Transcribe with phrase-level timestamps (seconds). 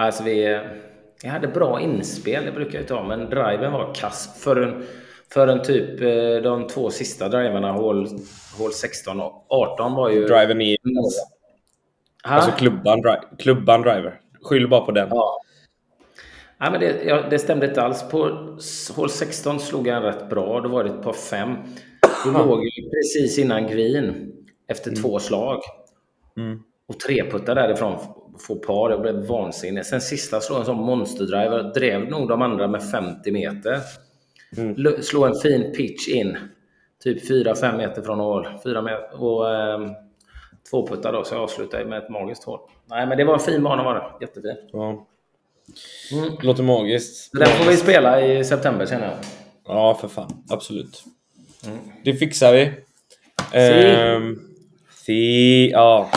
[0.00, 0.60] Alltså vi,
[1.22, 4.86] vi hade bra inspel, det brukar jag ha, men driven var kass för en,
[5.32, 8.08] för en typ eh, de två sista driverna, hål,
[8.58, 10.26] hål 16 och 18 var ju...
[10.26, 10.76] Driven i...
[12.24, 12.34] Ha?
[12.34, 14.20] Alltså klubban, dri- klubban driver.
[14.42, 15.08] Skyll bara på den.
[15.10, 15.40] Ja.
[16.60, 18.08] Nej, men det, ja, det stämde inte alls.
[18.10, 18.18] På
[18.96, 20.60] hål 16 slog han rätt bra.
[20.60, 21.56] Då var det ett par fem.
[22.24, 24.32] Då låg ju precis innan green
[24.68, 25.60] efter två slag.
[26.36, 26.62] Mm.
[26.88, 27.98] Och treputtar därifrån
[28.38, 28.90] få par.
[28.90, 29.86] Jag blev vansinnig.
[29.86, 31.62] Sen sista slog en sån monsterdrive.
[31.62, 33.78] Drev nog de andra med 50 meter.
[34.56, 35.02] Mm.
[35.02, 36.36] Slå en fin pitch in.
[37.02, 38.48] Typ 4-5 meter från hål.
[38.64, 39.22] 4 meter.
[39.22, 39.90] Och ehm,
[40.70, 41.24] två puttar då.
[41.24, 42.60] Så jag avslutade med ett magiskt hål.
[42.86, 44.26] Nej, men det var en fin bana var det.
[44.26, 44.56] Jättefin.
[44.72, 45.06] Ja.
[46.12, 46.36] Mm.
[46.40, 47.30] Det låter magiskt.
[47.32, 49.16] Den får vi spela i september känner jag.
[49.66, 50.44] Ja, för fan.
[50.48, 51.04] Absolut.
[51.66, 51.78] Mm.
[52.04, 52.72] Det fixar vi.
[53.52, 54.38] Ehm,
[54.90, 56.10] si, ja.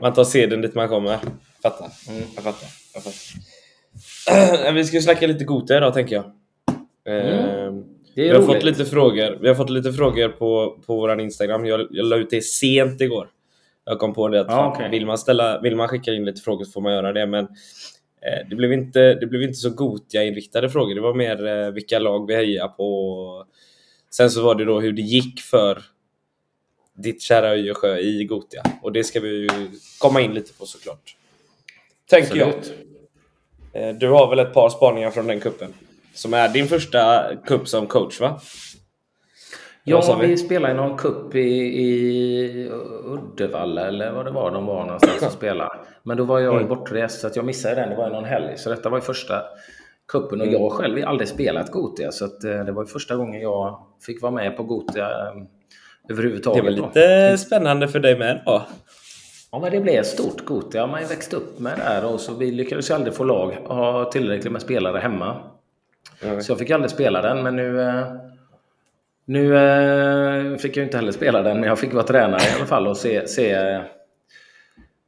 [0.00, 1.18] Man tar seden dit man kommer.
[1.62, 1.90] Fattar.
[2.08, 2.22] Mm.
[2.34, 2.68] Jag fattar.
[2.94, 4.72] Jag fattar.
[4.72, 6.24] vi ska snacka lite Gothia idag, tänker jag.
[8.14, 8.46] Det vi har roligt.
[8.46, 9.38] fått lite frågor.
[9.40, 11.66] Vi har fått lite frågor på, på vår Instagram.
[11.66, 13.28] Jag, jag la ut det sent igår.
[13.84, 14.90] Jag kom på det att fan, okej.
[14.90, 17.26] vill, man ställa, vill man skicka in lite frågor så får man göra det.
[17.26, 20.94] Men eh, det, blev inte, det blev inte så Gothia-inriktade frågor.
[20.94, 23.46] Det var mer eh, vilka lag vi hejar på.
[24.10, 25.82] Sen så var det då hur det gick för
[26.94, 28.62] ditt kära Öjersjö i Gothia.
[28.82, 29.48] Och det ska vi ju
[29.98, 31.16] komma in lite på såklart.
[32.12, 32.48] Tänker jag.
[33.72, 35.72] Eh, Du har väl ett par spaningar från den kuppen?
[36.14, 38.40] Som är din första kupp som coach va?
[39.84, 40.26] Ja, vi?
[40.26, 41.38] vi spelade i någon cup i,
[41.82, 42.70] i
[43.04, 45.70] Uddevalla eller vad det var de var någonstans och spelade.
[46.02, 46.68] Men då var jag Mm.
[46.68, 47.90] bortrest så att jag missade den.
[47.90, 48.58] Det var ju någon helg.
[48.58, 49.42] Så detta var ju första
[50.08, 50.60] kuppen och Mm.
[50.62, 53.78] jag själv har aldrig spelat Gotia så att eh, det var ju första gången jag
[54.06, 55.34] fick vara med på Gotia eh,
[56.08, 56.64] Det överhuvudtaget.
[56.64, 56.86] var då.
[56.86, 58.62] lite spännande för dig med då.
[59.52, 60.80] Ja, men det blev stort Gotia.
[60.86, 63.24] Man har ju växt upp med det här och så vi lyckades ju aldrig få
[63.24, 65.36] lag, ha tillräckligt med spelare hemma.
[66.40, 67.80] Så jag fick aldrig spela den, men nu...
[67.82, 68.04] eh,
[69.24, 72.66] Nu eh, fick jag inte heller spela den, men jag fick vara tränare i alla
[72.66, 73.80] fall och se, se,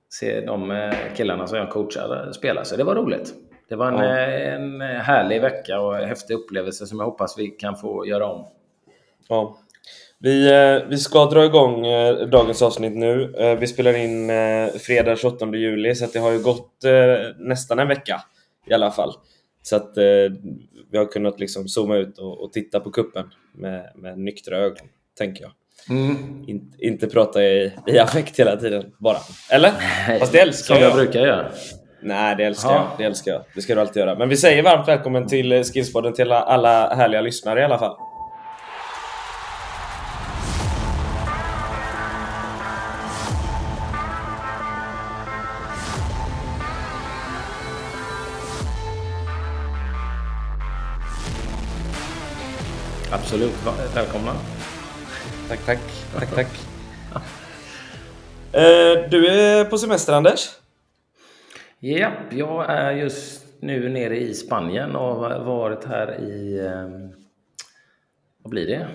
[0.09, 2.65] se de eh, killarna som jag coachar spela.
[2.65, 3.35] Så det var roligt.
[3.69, 4.19] Det var en, Ja.
[4.19, 8.27] eh, en härlig vecka och en häftig upplevelse som jag hoppas vi kan få göra
[8.27, 8.47] om.
[9.29, 9.57] Ja.
[10.21, 13.35] Vi, eh, vi ska dra igång eh, dagens avsnitt nu.
[13.39, 14.31] Eh, vi spelar in
[14.81, 16.71] fredag 28 juli så det har ju gått
[17.39, 18.21] nästan en vecka
[18.67, 19.13] i alla fall.
[19.63, 19.93] Så att
[20.93, 23.25] vi har kunnat liksom zooma ut och, och titta på kuppen
[23.55, 24.87] med, med nyktra ögon,
[25.19, 25.53] tänker jag.
[26.49, 29.17] In, inte prata i, i affekt hela tiden bara.
[29.51, 29.73] Eller?
[30.19, 30.97] Fast det älskar Som jag jag.
[30.97, 31.47] brukar göra.
[32.03, 32.75] Nej, det älskar Ja.
[32.77, 32.99] jag.
[32.99, 33.43] Det älskar jag.
[33.55, 34.15] Det ska du alltid göra.
[34.19, 37.97] Men vi säger varmt välkommen till Skillspodden till alla, alla härliga lyssnare i alla fall.
[53.35, 53.97] Absolut.
[53.97, 54.33] Välkomna.
[55.49, 55.79] Tack, tack.
[56.19, 56.49] Tack, tack.
[58.53, 60.51] Eh, du är på semester, Anders?
[61.81, 66.59] Japp, jag är just nu nere i Spanien och har varit här i...
[66.67, 66.89] Eh,
[68.43, 68.87] vad blir det?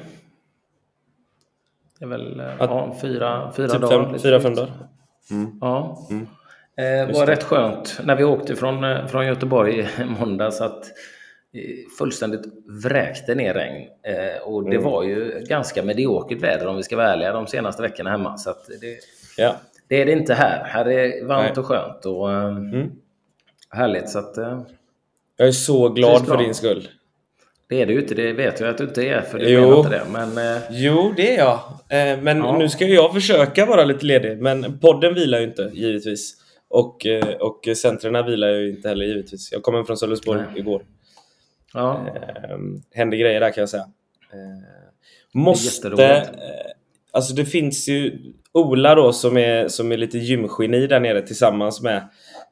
[1.99, 4.09] Det är väl eh, ja, fyra, fyra Typ dagar.
[4.09, 4.71] fem, fyra, fem dagar?
[5.61, 6.07] Ja.
[6.09, 6.23] Mm.
[6.77, 10.85] Eh, Det var rätt skönt när vi åkte från, eh, från Göteborg i måndags att
[11.97, 12.41] fullständigt
[12.83, 13.87] vräkte ner regn.
[14.03, 14.83] Eh, Och det Mm.
[14.83, 18.37] var ju ganska mediokert väder om vi ska vara ärliga de senaste veckorna hemma.
[18.37, 18.49] Så
[18.81, 18.97] det,
[19.37, 19.55] Ja.
[19.87, 20.63] det är det inte här.
[20.63, 21.59] Här är varmt Nej.
[21.59, 22.91] och skönt och eh, Mm.
[23.69, 24.09] härligt.
[24.09, 24.61] Så att, eh,
[25.37, 26.87] Jag är så glad för din skull.
[27.69, 29.21] det är det ju inte, det vet jag att du inte är.
[29.21, 29.77] För du Jo.
[29.77, 30.01] inte det.
[30.11, 31.59] Men Jo, det är jag.
[32.23, 32.57] Men Ja.
[32.57, 34.41] nu ska jag försöka vara lite ledig.
[34.41, 36.35] Men podden vilar ju inte, givetvis.
[36.67, 37.05] Och,
[37.39, 39.51] och centrerna vilar ju inte heller, givetvis.
[39.51, 40.81] Jag kom hem från Sölvesborg igår.
[41.73, 42.57] Ja, Eh,
[42.93, 43.89] hände grejer där kan jag säga.
[44.33, 44.89] Eh,
[45.33, 45.87] måste...
[45.87, 46.23] Eh,
[47.11, 48.19] alltså det finns ju
[48.51, 51.97] Ola då som är, som är lite gymgeni där nere tillsammans med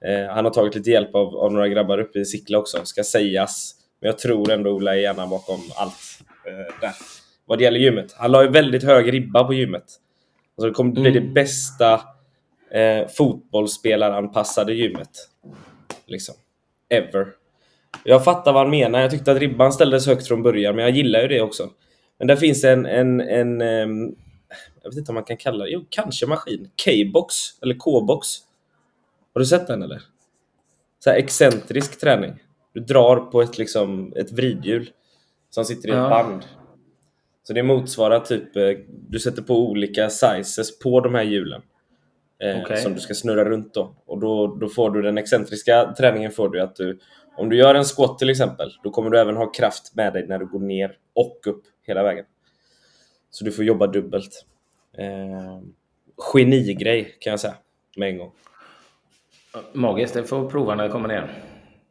[0.01, 3.03] eh, Han har tagit lite hjälp av, av några grabbar uppe i Sickla också, ska
[3.03, 3.74] sägas.
[4.01, 5.94] Men jag tror ändå Ola är gärna bakom allt
[6.45, 6.91] eh, där.
[7.45, 8.13] Vad det gäller gymmet.
[8.18, 9.83] Han la ju väldigt hög ribba på gymmet.
[10.57, 11.13] Alltså det kommer bli Mm.
[11.13, 12.01] det bästa
[12.71, 15.09] eh, fotbollsspelaranpassade gymmet.
[16.06, 16.36] Liksom.
[16.89, 17.27] Ever.
[18.03, 18.99] Jag fattar vad han menar.
[19.01, 21.69] Jag tyckte att ribban ställdes högt från början, men jag gillar ju det också.
[22.17, 24.15] Men där finns en, en, en ehm,
[24.83, 26.69] jag vet inte om man kan kalla det, jo kanske maskin.
[26.85, 28.27] K-box, eller K-box.
[29.33, 30.01] Har du sett den eller?
[31.03, 32.33] Så här excentrisk träning.
[32.73, 34.89] Du drar på ett, liksom, ett vridhjul
[35.50, 36.09] som sitter i ett Ja.
[36.09, 36.43] band.
[37.43, 38.69] Så det motsvarar typ, eh,
[39.09, 41.61] du sätter på olika sizes på de här hjulen.
[42.43, 42.77] Eh, okay.
[42.77, 43.95] Som du ska snurra runt då.
[44.05, 47.00] Och då, då får du den excentriska träningen får du att du
[47.38, 50.28] om du gör en squat till exempel, då kommer du även ha kraft med dig
[50.28, 52.25] när du går ner och upp hela vägen.
[53.30, 54.45] Så du får jobba dubbelt.
[54.98, 55.60] Eh,
[56.18, 57.56] genigrej kan jag säga
[57.98, 58.31] med en gång.
[59.74, 61.31] Magiskt, det får prova när det kommer ner.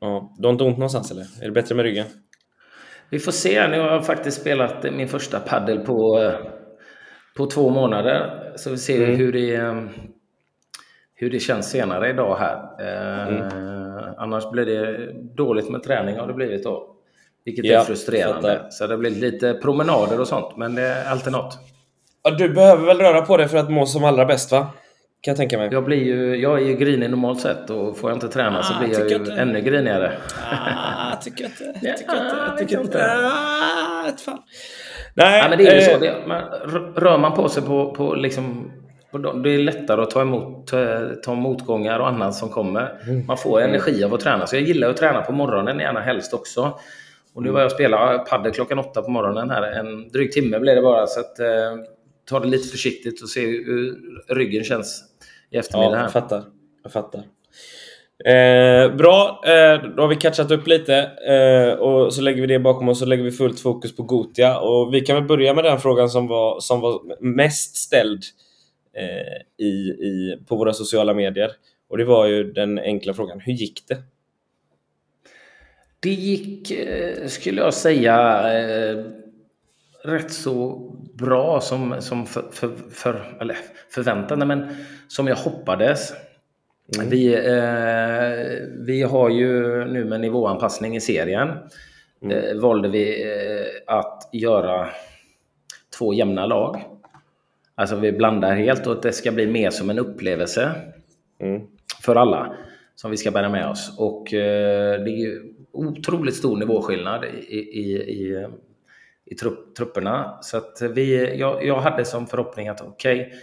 [0.01, 1.23] Ja, du har inte ont någonstans eller?
[1.43, 2.07] Är det bättre med ryggen?
[3.11, 3.69] Vi får se.
[3.69, 6.33] Nu har jag faktiskt spelat min första paddel på,
[7.37, 8.53] på två månader.
[8.57, 9.17] Så vi ser mm.
[9.17, 9.89] hur, det,
[11.17, 12.81] hur det känns senare idag här.
[13.29, 13.43] Mm.
[13.43, 16.93] Eh, annars blir det dåligt med träning har det blivit då.
[17.45, 18.67] Vilket ja, är frustrerande.
[18.71, 20.57] Så det blir lite promenader och sånt.
[20.57, 21.59] Men det är alltid något.
[22.23, 24.67] Ja, du behöver väl röra på dig för att må som allra bäst va?
[25.21, 25.69] Kan jag tänka mig.
[25.73, 28.63] Jag, blir ju, jag är ju grinig normalt sett och får jag inte träna ah,
[28.63, 29.33] så blir jag ju inte.
[29.33, 30.13] ännu grinigare.
[30.51, 31.97] Ah, tycker jag inte.
[31.97, 32.59] Tycker jag inte.
[32.59, 33.05] Tycker inte.
[33.05, 34.39] Ah, fan.
[35.15, 36.01] Nej, ja, men det är ju eh, så.
[36.01, 36.43] Det, man,
[36.97, 38.73] rör man på sig på, på liksom
[39.19, 40.73] det är lättare att ta emot
[41.23, 43.01] ta, motgångar och annat som kommer.
[43.09, 43.27] Mm.
[43.27, 44.47] Man får energi av att träna.
[44.47, 46.79] Så jag gillar att träna på morgonen, gärna helst också.
[47.35, 49.63] Och nu var jag och spelade padel klockan åtta på morgonen här.
[49.63, 51.07] En dryg timme blev det bara.
[51.07, 51.47] Så att, eh,
[52.29, 53.97] ta det lite försiktigt och se hur
[54.29, 55.05] ryggen känns
[55.51, 55.97] i eftermiddag.
[55.97, 56.43] Ja, jag fattar.
[56.83, 57.23] Jag fattar.
[58.25, 62.59] Eh, bra, eh, då har vi catchat upp lite eh, och så lägger vi det
[62.59, 64.59] bakom oss och lägger vi fullt fokus på Gotia.
[64.59, 68.23] Och vi kan väl börja med den frågan som var, som var mest ställd
[69.59, 71.51] i, i, på våra sociala medier.
[71.89, 74.03] Och det var ju den enkla frågan, hur gick det?
[76.01, 78.15] Det gick, eh, skulle jag säga,
[78.59, 79.05] eh,
[80.03, 80.79] rätt så
[81.15, 83.57] bra som, som för, för, för, eller
[83.91, 84.69] förväntade, men
[85.09, 86.13] som jag hoppades.
[86.97, 87.11] Mm.
[87.11, 91.49] Vi, eh, vi har ju nu med nivåanpassning i serien
[92.23, 92.37] mm.
[92.37, 94.89] eh, valde vi eh, att göra
[95.99, 96.85] två jämna lag.
[97.79, 100.73] Alltså vi blandar helt och att det ska bli mer som en upplevelse
[101.41, 101.63] mm.
[102.03, 102.57] för alla
[102.95, 103.95] som vi ska bära med oss.
[103.99, 105.43] Och eh, det är ju
[105.73, 108.47] otroligt stor nivåskillnad i, i, i,
[109.25, 110.39] i trupp, trupperna.
[110.43, 113.39] Så att vi, jag, jag hade som förhoppning att okej, okay,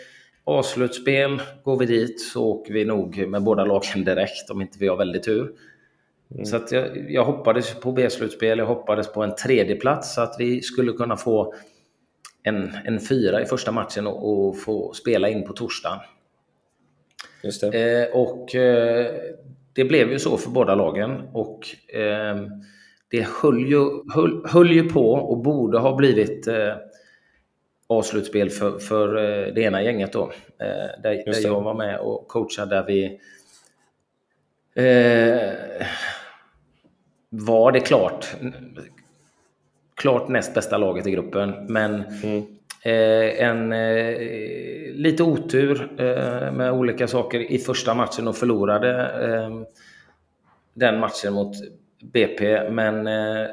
[0.45, 4.87] A-slutspel, går vi dit så åker vi nog med båda lagen direkt om inte vi
[4.87, 5.51] har väldigt tur.
[6.33, 6.45] Mm.
[6.45, 10.35] Så att jag, jag hoppades på B-slutspel, jag hoppades på en tredje plats så att
[10.39, 11.53] vi skulle kunna få
[12.43, 15.99] en, en fyra i första matchen och, och få spela in på torsdagen.
[17.43, 18.03] Just det.
[18.03, 19.13] Eh, och eh,
[19.73, 22.37] det blev ju så för båda lagen och eh,
[23.09, 26.75] det höll ju, höll, höll ju på och borde ha blivit eh,
[27.87, 30.23] avslutspel för, för eh, det ena gänget då.
[30.59, 33.19] Eh, där, där jag var med och coachade där vi
[34.75, 35.87] eh,
[37.29, 38.35] var det klart
[39.95, 41.53] klart näst bästa laget i gruppen.
[41.69, 42.37] Men mm.
[42.83, 44.17] eh, en eh,
[44.93, 49.61] lite otur eh, med olika saker i första matchen och förlorade eh,
[50.73, 51.55] den matchen mot
[52.03, 52.69] BP.
[52.69, 53.47] Men eh,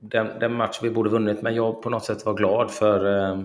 [0.00, 3.38] den, den, match vi borde vunnit, men jag på något sätt var glad för eh,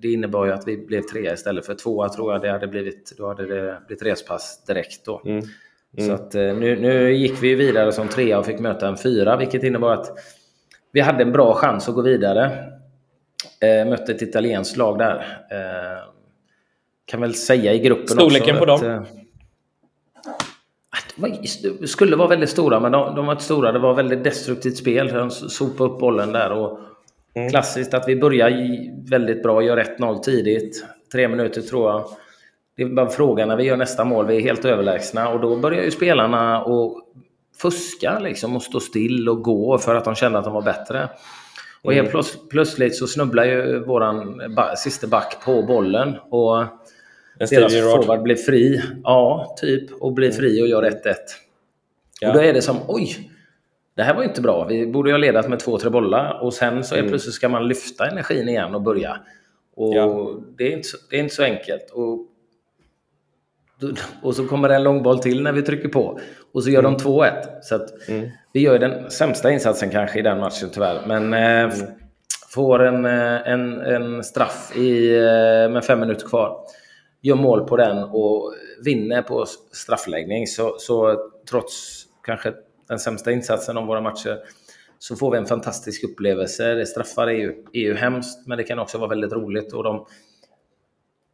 [0.00, 3.14] det innebar ju att vi blev trea istället för tvåa tror jag det hade blivit.
[3.18, 5.22] Då hade det blivit respass direkt då.
[5.24, 5.42] Mm.
[5.98, 6.08] Mm.
[6.08, 9.62] Så att, nu, nu gick vi vidare som trea och fick möta en fyra, vilket
[9.62, 10.18] innebar att
[10.96, 12.44] vi hade en bra chans att gå vidare.
[13.60, 15.14] Eh, mötte ett italienskt lag där.
[15.50, 16.04] Eh,
[17.04, 19.04] kan väl säga i gruppen Storleken också på att, dem?
[21.24, 21.40] Eh,
[21.80, 23.72] det skulle vara väldigt stora, men de, de var inte stora.
[23.72, 25.08] Det var väldigt destruktivt spel.
[25.08, 26.52] De sopade upp bollen där.
[26.52, 26.78] Och
[27.34, 27.50] mm.
[27.50, 28.50] Klassiskt att vi börjar
[29.10, 30.84] väldigt bra, gör 1-0 tidigt.
[31.12, 32.08] Tre minuter tror jag.
[32.76, 34.26] Det är bara frågan när vi gör nästa mål.
[34.26, 37.02] Vi är helt överlägsna och då börjar ju spelarna och
[37.58, 41.08] fuska liksom och stå still och gå för att de kände att de var bättre.
[41.82, 42.24] Och helt mm.
[42.50, 44.40] plötsligt så snubblar ju våran
[44.76, 46.64] sista back på bollen och
[47.38, 48.82] deras forward blir fri.
[49.04, 49.92] Ja, typ.
[49.92, 51.14] Och blir fri och gör 1-1.
[52.20, 52.28] Ja.
[52.28, 53.30] Och då är det som, oj!
[53.94, 54.64] Det här var inte bra.
[54.64, 56.40] Vi borde ha ledat med två, tre bollar.
[56.42, 57.10] Och sen så är mm.
[57.10, 59.20] plötsligt ska man lyfta energin igen och börja.
[59.76, 60.30] Och ja.
[60.56, 61.90] det, är inte så, det är inte så enkelt.
[61.90, 62.26] Och
[64.22, 66.20] och så kommer det en långboll till när vi trycker på.
[66.52, 66.92] Och så gör mm.
[66.92, 67.32] de 2-1.
[67.62, 68.28] Så mm.
[68.52, 71.00] vi gör den sämsta insatsen kanske i den matchen tyvärr.
[71.06, 71.86] Men eh, mm.
[72.48, 76.58] får en, eh, en, en straff i, eh, med fem minuter kvar.
[77.22, 78.54] Gör mål på den och
[78.84, 80.46] vinner på straffläggning.
[80.46, 81.16] Så, så
[81.50, 82.52] trots kanske
[82.88, 84.38] den sämsta insatsen av våra matcher
[84.98, 86.86] så får vi en fantastisk upplevelse.
[86.86, 89.72] straffar är ju, är ju hemskt, men det kan också vara väldigt roligt.
[89.72, 90.06] Och de,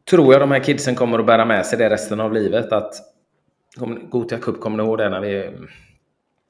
[0.09, 2.71] tror jag de här kidsen kommer att bära med sig det resten av livet.
[2.71, 2.93] Att
[4.09, 5.49] Gotia Cup, kommer ni ihåg det när vi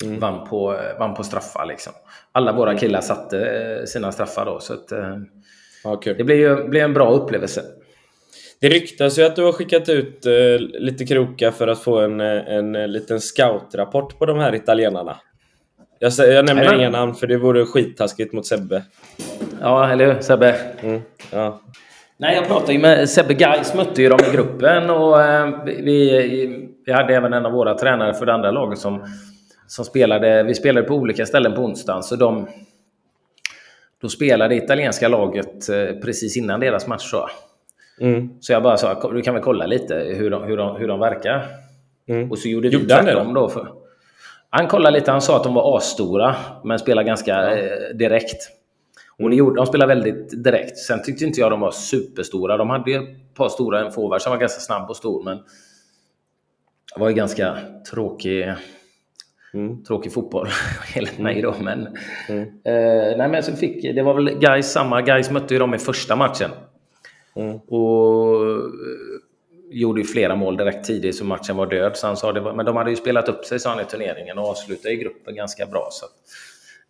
[0.06, 0.20] mm.
[0.20, 1.66] vann, på, vann på straffar?
[1.66, 1.94] Liksom.
[2.32, 4.60] Alla våra killar satte eh, sina straffar då.
[4.60, 5.18] Så att, eh,
[5.84, 7.64] ja, det blev ju blev en bra upplevelse.
[8.62, 12.20] Det ryktas ju att du har skickat ut uh, lite krokar för att få en,
[12.20, 15.18] en, en liten scoutrapport på de här italienarna.
[16.00, 18.84] Jag, jag nämner inga namn för det vore skittaskigt mot Sebbe.
[19.62, 20.56] Ja, eller hur Sebbe?
[20.82, 21.62] Mm, ja.
[22.24, 26.72] Nej, jag pratade ju med Sebbe Gais, mötte ju dem i gruppen och eh, vi,
[26.86, 29.06] vi hade även en av våra tränare för det andra laget som,
[29.68, 30.44] som spelade.
[30.44, 32.48] Vi spelade på olika ställen på onsdagen, så de,
[34.02, 37.04] då spelade italienska laget eh, precis innan deras match.
[37.04, 37.30] Så.
[38.02, 38.30] Mm.
[38.40, 41.00] så jag bara sa, du kan väl kolla lite hur de, hur de, hur de
[41.00, 41.46] verkar.
[42.08, 42.32] Mm.
[42.32, 43.50] Och så gjorde vi tvärtom då.
[43.50, 43.68] För,
[44.50, 47.58] han kollade lite, han sa att de var asstora, men spelade ganska ja.
[47.58, 48.63] eh, direkt.
[49.20, 50.78] Och det gjorde, de spelade väldigt direkt.
[50.78, 52.58] Sen tyckte inte jag de var superstora.
[52.58, 55.38] De hade ett par stora, en forward som var ganska snabb och stor, men
[56.94, 57.58] det var ju ganska
[57.92, 58.54] tråkig,
[59.54, 59.84] mm.
[59.84, 60.48] tråkig fotboll
[60.96, 61.56] enligt mig då.
[61.62, 61.98] Men,
[62.30, 62.42] mm.
[62.42, 65.02] eh, nej, men så fick, det var väl guys samma.
[65.02, 66.52] Guys mötte ju dem i första matchen.
[67.36, 67.58] Mm.
[67.58, 68.64] Och eh,
[69.72, 71.98] gjorde ju flera mål direkt tidigt så matchen var död.
[71.98, 73.86] Så han sa det var, men de hade ju spelat upp sig sa han i
[73.86, 75.88] turneringen och avslutade i gruppen ganska bra.
[75.92, 76.06] Så,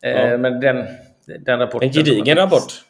[0.07, 0.37] eh, ja.
[0.37, 0.87] Men den,
[1.25, 1.87] den rapporten...
[1.87, 2.83] En gedigen rapport.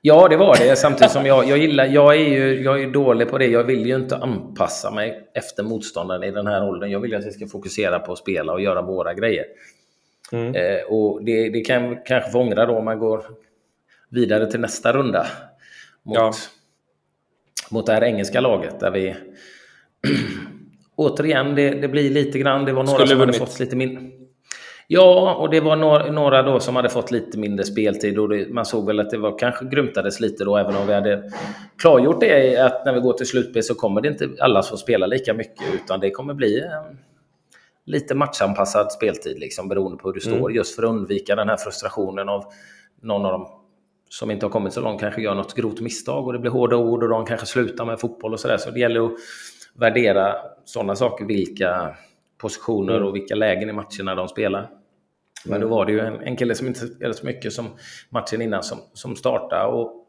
[0.00, 0.76] Ja, det var det.
[0.76, 1.86] Samtidigt som jag, jag gillar...
[1.86, 3.46] Jag är ju jag är dålig på det.
[3.46, 6.90] Jag vill ju inte anpassa mig efter motståndaren i den här åldern.
[6.90, 9.44] Jag vill att vi ska fokusera på att spela och göra våra grejer.
[10.32, 10.54] Mm.
[10.54, 13.24] Eh, och det, det kan kanske få ångra då om man går
[14.08, 15.26] vidare till nästa runda.
[16.02, 16.32] Mot, ja.
[17.70, 19.14] mot det här engelska laget där vi...
[20.96, 22.64] återigen, det, det, blir lite grann...
[22.64, 24.02] Det var några Skulle som hade fått lite mindre...
[24.90, 28.48] Ja, och det var några, några då som hade fått lite mindre speltid och det,
[28.48, 31.30] man såg väl att det var kanske grymtades lite då även om vi hade
[31.78, 35.06] klargjort det att när vi går till slutspel så kommer det inte alla få spela
[35.06, 36.96] lika mycket utan det kommer bli eh,
[37.86, 40.38] lite matchanpassad speltid liksom beroende på hur du mm.
[40.38, 42.44] står just för att undvika den här frustrationen av
[43.02, 43.48] någon av dem
[44.08, 46.76] som inte har kommit så långt kanske gör något grovt misstag och det blir hårda
[46.76, 48.56] ord och de kanske slutar med fotboll och sådär.
[48.56, 49.12] Så det gäller att
[49.74, 51.96] värdera sådana saker, vilka
[52.38, 53.08] positioner mm.
[53.08, 54.77] och vilka lägen i matcherna de spelar.
[55.44, 57.66] Men då var det ju en, en kille som inte spelade så mycket som
[58.10, 59.64] matchen innan som, som startade.
[59.64, 60.08] Och,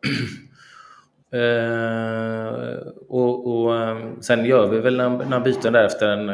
[1.40, 6.30] eh, och, och, eh, sen gör vi väl några byten där efter en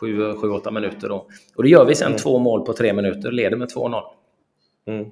[0.00, 1.08] 7-8 eh, minuter.
[1.08, 1.26] Då.
[1.56, 2.18] Och det gör vi sen mm.
[2.18, 4.02] två mål på tre minuter, leder med 2-0.
[4.86, 5.10] Mm.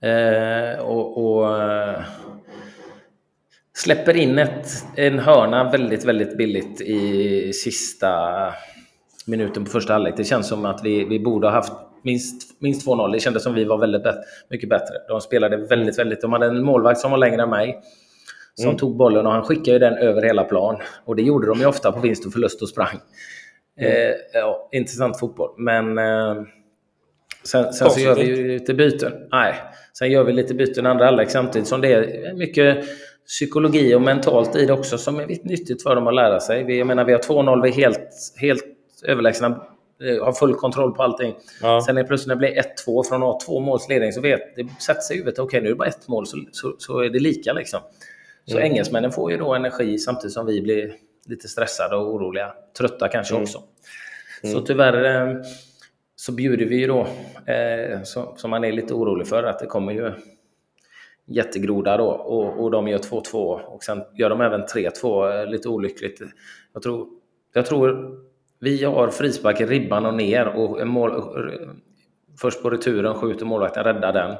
[0.00, 2.00] Eh, och, och eh,
[3.76, 8.18] släpper in ett, en hörna väldigt, väldigt billigt i sista
[9.26, 10.16] minuten på första halvlek.
[10.16, 11.72] Det känns som att vi, vi borde ha haft
[12.08, 13.12] minst, minst 2-0.
[13.12, 14.02] Det kändes som vi var väldigt
[14.50, 14.94] mycket bättre.
[15.08, 16.20] De spelade väldigt, väldigt...
[16.20, 17.80] De hade en målvakt som var längre än mig.
[18.54, 18.76] Som mm.
[18.76, 20.76] tog bollen och han skickade den över hela plan.
[21.04, 22.98] Och det gjorde de ju ofta på vinst och förlust och sprang.
[23.80, 23.92] Mm.
[23.92, 25.50] Eh, ja, intressant fotboll.
[25.58, 26.34] Men eh,
[27.44, 29.12] sen, sen så gör vi ju lite byten.
[29.32, 29.54] Nej,
[29.98, 32.84] sen gör vi lite byten andra halvlek samtidigt som det är mycket
[33.26, 36.64] psykologi och mentalt i det också som är nyttigt för dem att lära sig.
[36.64, 38.00] Vi, jag menar, vi har 2-0, vi är helt,
[38.40, 38.64] helt
[39.04, 39.60] överlägsna
[40.00, 41.34] har full kontroll på allting.
[41.62, 41.82] Ja.
[41.86, 44.56] Sen är plötsligt när det blir 1-2 från att ha två måls ledning så vet
[44.56, 45.38] det sätter sig i huvudet.
[45.38, 47.80] Okej, okay, nu är det bara ett mål så, så, så är det lika liksom.
[48.46, 48.70] Så mm.
[48.70, 50.94] engelsmännen får ju då energi samtidigt som vi blir
[51.26, 52.52] lite stressade och oroliga.
[52.78, 53.42] Trötta kanske mm.
[53.42, 53.62] också.
[54.42, 54.54] Mm.
[54.54, 55.36] Så tyvärr eh,
[56.16, 57.06] så bjuder vi ju då,
[57.52, 58.02] eh,
[58.36, 60.12] som man är lite orolig för, att det kommer ju
[61.26, 65.68] jättegroda då och, och de gör 2-2 och sen gör de även 3-2 eh, lite
[65.68, 66.20] olyckligt.
[66.72, 67.08] Jag tror,
[67.54, 68.18] jag tror
[68.60, 71.22] vi har frispark i ribban och ner och mål,
[72.40, 74.36] först på returen skjuter målvakten, räddar den.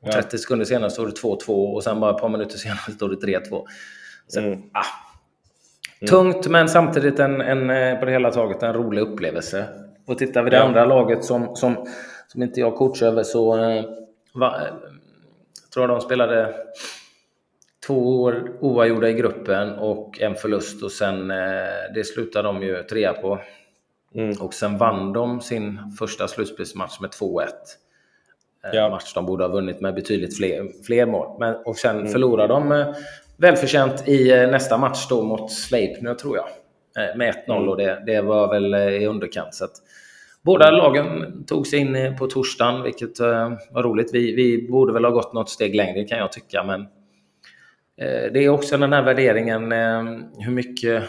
[0.00, 3.08] Och 30 sekunder senare står det 2-2 och sen bara ett par minuter senare står
[3.08, 3.64] det 3-2.
[4.38, 4.62] mm.
[4.72, 4.84] ah.
[6.02, 6.08] Mm.
[6.10, 9.64] Tungt men samtidigt en, en, eh, på det hela taget en rolig upplevelse.
[10.06, 10.62] Och tittar vi det ja.
[10.62, 11.86] andra laget som, som,
[12.28, 13.84] som inte jag coachar över så eh,
[14.34, 14.74] va, eh,
[15.74, 16.54] tror jag de spelade
[17.86, 21.36] två år oavgjorda i gruppen och en förlust och sen eh,
[21.94, 23.40] det slutade de ju trea på.
[24.14, 24.36] Mm.
[24.40, 27.46] Och sen vann de sin första slutspelsmatch med 2-1.
[28.64, 28.90] Eh, ja.
[28.90, 31.36] Match de borde ha vunnit med betydligt fler, fler mål.
[31.40, 32.12] Men, och sen mm.
[32.12, 32.86] förlorade de eh,
[33.36, 36.46] välförtjänt i nästa match då mot Sleipner tror jag.
[37.16, 37.68] Med 1-0 mm.
[37.68, 39.54] och det, det, var väl i underkant.
[39.54, 39.72] Så att,
[40.42, 43.20] Båda lagen tog sig in på torsdagen, vilket
[43.70, 44.10] var roligt.
[44.14, 46.86] Vi, vi borde väl ha gått något steg längre kan jag tycka, men
[48.00, 50.02] det är också den här värderingen, eh,
[50.38, 51.02] hur mycket,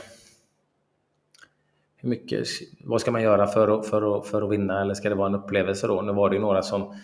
[1.98, 2.48] hur mycket
[2.84, 5.28] vad ska man göra för att, för, att, för att vinna eller ska det vara
[5.28, 6.02] en upplevelse då?
[6.02, 6.96] Nu var det några som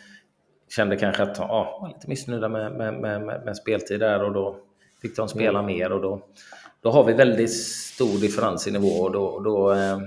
[0.69, 4.57] kände kanske att ja, var lite missnöjda med, med, med, med speltid där och då
[5.01, 5.65] fick de spela mm.
[5.65, 6.21] mer och då,
[6.81, 9.97] då har vi väldigt stor differens i nivå och då, då, eh,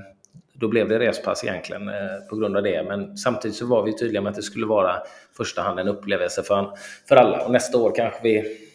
[0.53, 1.91] då blev det respass egentligen
[2.31, 2.83] på grund av det.
[2.83, 4.97] Men samtidigt så var vi tydliga med att det skulle vara
[5.37, 6.73] första hand en upplevelse för,
[7.09, 8.67] för alla och nästa år kanske vi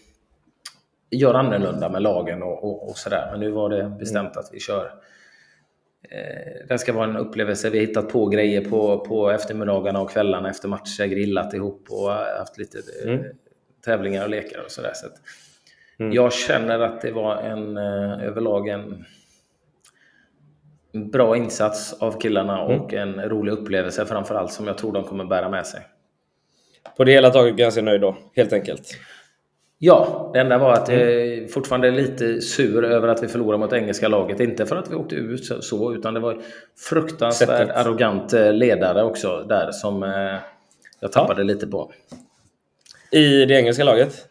[1.10, 3.28] gör annorlunda med lagen och, och, och sådär.
[3.32, 4.92] Men nu var det bestämt att vi kör.
[6.10, 7.70] Eh, det ska vara en upplevelse.
[7.70, 12.12] Vi har hittat på grejer på, på eftermiddagarna och kvällarna efter matcher, grillat ihop och
[12.12, 13.26] haft lite eh, mm.
[13.86, 14.92] tävlingar och lekar och sådär.
[14.94, 15.08] Så
[16.00, 16.14] mm.
[16.14, 19.06] Jag känner att det var en eh, överlag en
[21.12, 22.82] bra insats av killarna mm.
[22.82, 25.82] och en rolig upplevelse framförallt som jag tror de kommer bära med sig.
[26.98, 28.98] På det hela taget ganska nöjd då, helt enkelt?
[29.78, 31.48] Ja, det enda var att jag mm.
[31.48, 34.40] fortfarande är lite sur över att vi förlorade mot engelska laget.
[34.40, 36.42] Inte för att vi åkte ut så, utan det var
[36.90, 40.36] fruktansvärt arrogant eh, ledare också där som eh,
[41.00, 41.46] jag tappade ja.
[41.46, 41.92] lite på.
[43.12, 44.28] I det engelska laget?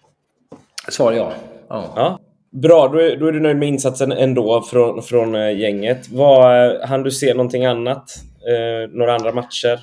[0.88, 1.32] Svar ja.
[1.68, 1.92] ja.
[1.96, 2.20] ja.
[2.50, 6.08] Bra, då är, då är du nöjd med insatsen ändå från, från gänget.
[6.08, 8.14] Vad, äh, han du se någonting annat?
[8.48, 9.80] Äh, några andra matcher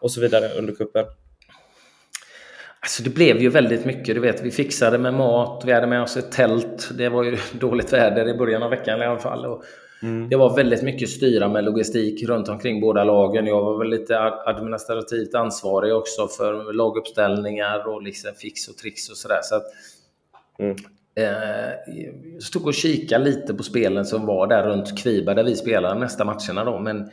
[0.00, 1.04] och så vidare under kuppen?
[2.84, 4.14] Alltså det blev ju väldigt mycket.
[4.14, 6.90] Du vet, vi fixade med mat, vi hade med oss ett tält.
[6.98, 9.46] Det var ju dåligt väder i början av veckan i alla fall.
[9.46, 9.64] Och
[10.02, 10.28] mm.
[10.28, 13.46] Det var väldigt mycket styra med logistik runt omkring båda lagen.
[13.46, 19.16] Jag var väl lite administrativt ansvarig också för laguppställningar och liksom fix och tricks och
[19.16, 19.40] sådär.
[19.42, 19.64] Så att,
[20.58, 20.76] mm.
[21.16, 21.72] eh,
[22.34, 26.00] jag stod och kikade lite på spelen som var där runt Kviberg där vi spelade
[26.00, 26.78] nästa matcherna då.
[26.78, 27.10] Men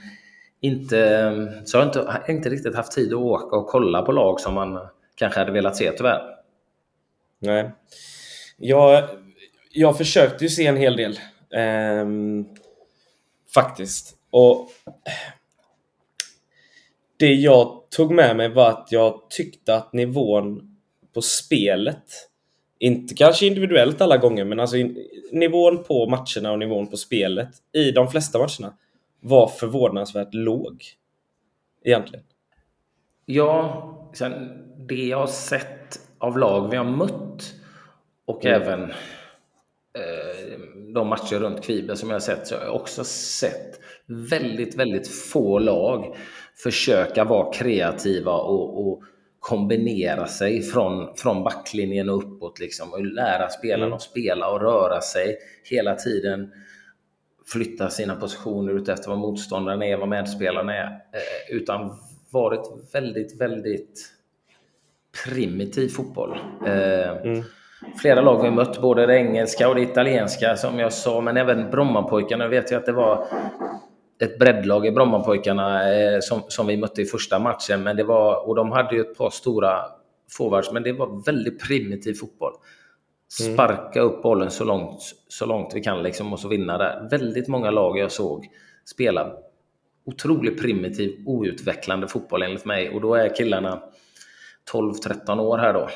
[0.62, 1.32] inte,
[1.66, 4.54] så jag har inte, inte riktigt haft tid att åka och kolla på lag som
[4.54, 4.80] man
[5.22, 6.22] kanske hade velat se tyvärr.
[7.40, 7.72] Nej.
[8.58, 9.10] Jag,
[9.72, 11.20] jag försökte ju se en hel del.
[11.54, 12.46] Ehm,
[13.54, 14.16] faktiskt.
[14.30, 14.70] Och
[17.18, 20.78] det jag tog med mig var att jag tyckte att nivån
[21.13, 22.04] på spelet,
[22.80, 24.75] inte kanske individuellt alla gånger, men alltså
[25.32, 28.78] nivån på matcherna och nivån på spelet i de flesta matcherna
[29.20, 30.84] var förvånansvärt låg.
[31.84, 32.25] Egentligen.
[33.33, 34.33] Ja, sen
[34.88, 37.53] det jag har sett av lag vi har mött
[38.25, 38.61] och mm.
[38.61, 40.59] även eh,
[40.93, 45.07] de matcher runt Kviberg som jag har sett så har jag också sett väldigt, väldigt
[45.07, 46.15] få lag
[46.63, 49.03] försöka vara kreativa och, och
[49.39, 53.94] kombinera sig från, från backlinjen och uppåt liksom och lära spelarna mm.
[53.94, 56.51] att spela och röra sig hela tiden
[57.51, 60.85] flytta sina positioner utefter vad motståndaren är, vad medspelarna är.
[60.87, 61.98] Eh, utan
[62.31, 64.09] varit väldigt, väldigt
[65.25, 66.37] primitiv fotboll.
[66.65, 67.44] Eh, mm.
[68.01, 71.72] Flera lag vi mött, både det engelska och det italienska som jag sa, men även
[71.72, 73.27] Brommapojkarna vet jag att det var
[74.22, 77.83] ett breddlag i Brommapojkarna eh, som, som vi mötte i första matchen.
[77.83, 79.79] Men det var, och de hade ju ett par stora
[80.37, 82.53] forwards, men det var väldigt primitiv fotboll.
[83.41, 83.53] Mm.
[83.53, 84.11] Sparka mm.
[84.11, 87.07] upp bollen så långt, så långt vi kan liksom och så vinna där.
[87.11, 88.48] Väldigt många lag jag såg
[88.85, 89.33] spela
[90.05, 92.90] otroligt primitiv, outvecklande fotboll enligt mig.
[92.90, 93.83] Och då är killarna
[94.72, 95.90] 12-13 år här då.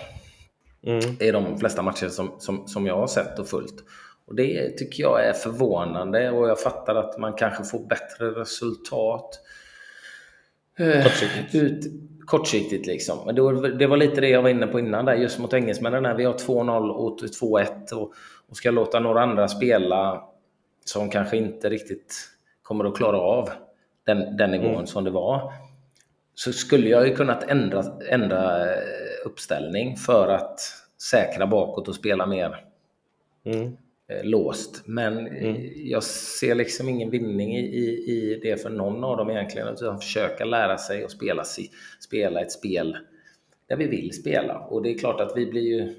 [0.92, 1.16] Mm.
[1.20, 3.84] Det är de flesta matcher som, som, som jag har sett och följt.
[4.28, 9.40] Och det tycker jag är förvånande och jag fattar att man kanske får bättre resultat.
[10.80, 11.56] Eh, kortsiktigt.
[11.56, 11.86] Ut,
[12.26, 13.20] kortsiktigt liksom.
[13.26, 15.54] Men det var, det var lite det jag var inne på innan där, just mot
[15.54, 16.18] engelsmännen.
[16.18, 18.14] Vi har 2-0 och 2-1 och,
[18.50, 20.24] och ska låta några andra spela
[20.86, 22.30] som kanske inte riktigt
[22.62, 23.50] kommer att klara av
[24.06, 24.88] den, den nivån mm.
[24.88, 25.54] som det var
[26.36, 28.82] så skulle jag ju kunnat ändra, ändra eh,
[29.26, 30.60] uppställning för att
[31.12, 32.66] säkra bakåt och spela mer
[33.46, 33.78] mm.
[34.08, 34.84] Eh, låst.
[34.86, 35.72] Men mm.
[35.76, 39.68] jag ser liksom ingen vinning i, i, i, det för någon av dem egentligen.
[39.68, 41.44] Utan försöka lära sig att spela,
[42.00, 42.98] spela ett spel
[43.68, 44.60] där vi vill spela.
[44.60, 45.96] Och det är klart att vi blir ju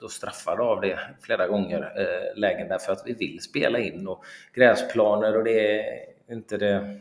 [0.00, 4.24] då straffade av det flera gånger, eh, lägen därför att vi vill spela in och
[4.54, 5.84] gräsplaner och det är
[6.30, 7.00] inte det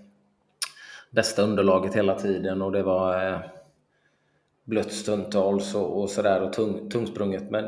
[1.12, 3.40] bästa underlaget hela tiden och det var eh,
[4.64, 7.50] blött stundtals och, och sådär och tung, tungsprunget.
[7.50, 7.66] Men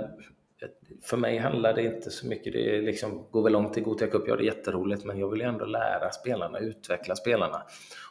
[1.03, 2.53] för mig handlar det inte så mycket.
[2.53, 5.39] Det liksom, går väl långt i Gothia Cup, ja det är jätteroligt, men jag vill
[5.39, 7.63] ju ändå lära spelarna, utveckla spelarna.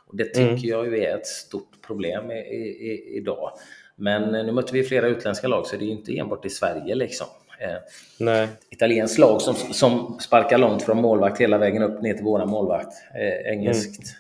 [0.07, 0.61] Och det tycker mm.
[0.63, 3.53] jag ju är ett stort problem i, i, idag.
[3.97, 6.95] Men nu möter vi flera utländska lag, så det är ju inte enbart i Sverige
[6.95, 7.27] liksom.
[7.59, 8.49] Eh.
[8.71, 12.93] Italienskt lag som, som sparkar långt från målvakt hela vägen upp ner till våra målvakt.
[13.15, 14.17] Eh, engelskt.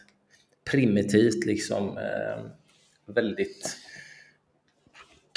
[0.70, 1.98] Primitivt liksom.
[1.98, 2.44] Eh,
[3.06, 3.76] väldigt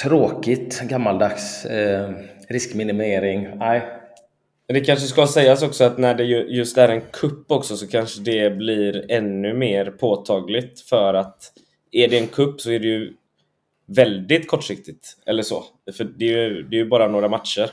[0.03, 1.65] tråkigt, gammaldags.
[1.65, 2.13] Eh,
[2.49, 3.57] riskminimering.
[3.57, 3.81] Nej.
[4.67, 8.21] Det kanske ska sägas också att när det just är en kupp också så kanske
[8.21, 11.51] det blir ännu mer påtagligt för att
[11.91, 13.13] är det en kupp så är det ju
[13.85, 15.17] väldigt kortsiktigt.
[15.25, 15.63] Eller så.
[15.97, 17.69] För det är ju, det är ju bara några matcher.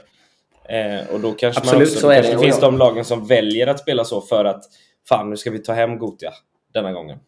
[0.68, 2.38] Eh, och då kanske Absolut, man också, så är det.
[2.38, 4.64] finns de lagen som väljer att spela så för att
[5.08, 6.32] fan nu ska vi ta hem Gotia
[6.74, 7.18] denna gången.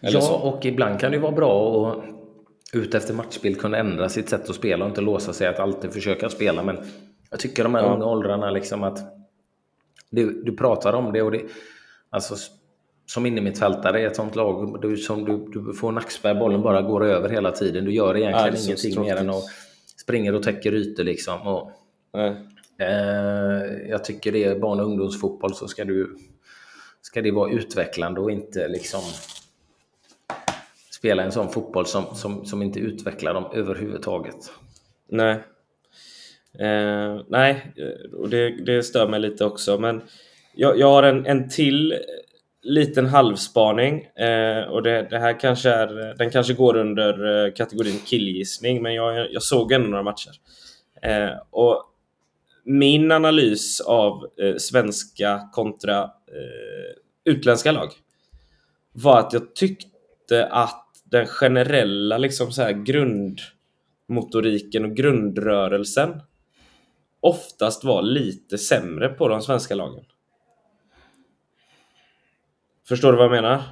[0.00, 0.34] Eller ja, så.
[0.34, 2.04] och ibland kan det vara bra att
[2.72, 5.92] ut efter matchbild kunna ändra sitt sätt att spela och inte låsa sig att alltid
[5.92, 6.62] försöka spela.
[6.62, 6.78] Men
[7.30, 7.94] Jag tycker de här ja.
[7.94, 8.98] unga åldrarna, liksom att
[10.10, 11.42] du, du pratar om det och det,
[12.10, 12.34] alltså
[13.06, 17.04] som innermittfältare i ett sånt lag, du, som du, du får nackspärr, bollen bara går
[17.04, 17.84] över hela tiden.
[17.84, 19.44] Du gör egentligen ja, ingenting mer än att
[20.00, 21.40] springa och täcka ytor liksom.
[21.46, 21.70] Och,
[22.82, 26.16] eh, jag tycker det är barn och ungdomsfotboll så ska du
[27.02, 29.00] ska det vara utvecklande och inte liksom
[30.98, 34.52] spela en sån fotboll som, som, som inte utvecklar dem överhuvudtaget.
[35.08, 35.32] Nej.
[36.58, 37.72] Eh, nej,
[38.12, 39.78] och det, det stör mig lite också.
[39.78, 40.02] Men
[40.54, 41.94] jag, jag har en, en till
[42.62, 47.98] liten halvspaning eh, och det, det, här kanske är, den kanske går under eh, kategorin
[48.06, 50.32] killgissning men jag, jag såg ändå några matcher.
[51.02, 51.84] Eh, och
[52.64, 57.88] min analys av eh, svenska kontra eh, utländska lag
[58.92, 66.20] var att jag tyckte att den generella liksom så här grundmotoriken och grundrörelsen
[67.20, 70.04] oftast var lite sämre på de svenska lagen.
[72.88, 73.62] Förstår du vad jag menar?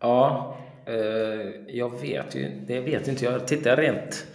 [0.00, 0.94] Ja, eh,
[1.68, 2.64] jag vet ju.
[2.66, 3.46] Det vet inte jag.
[3.46, 4.26] Tittar rent,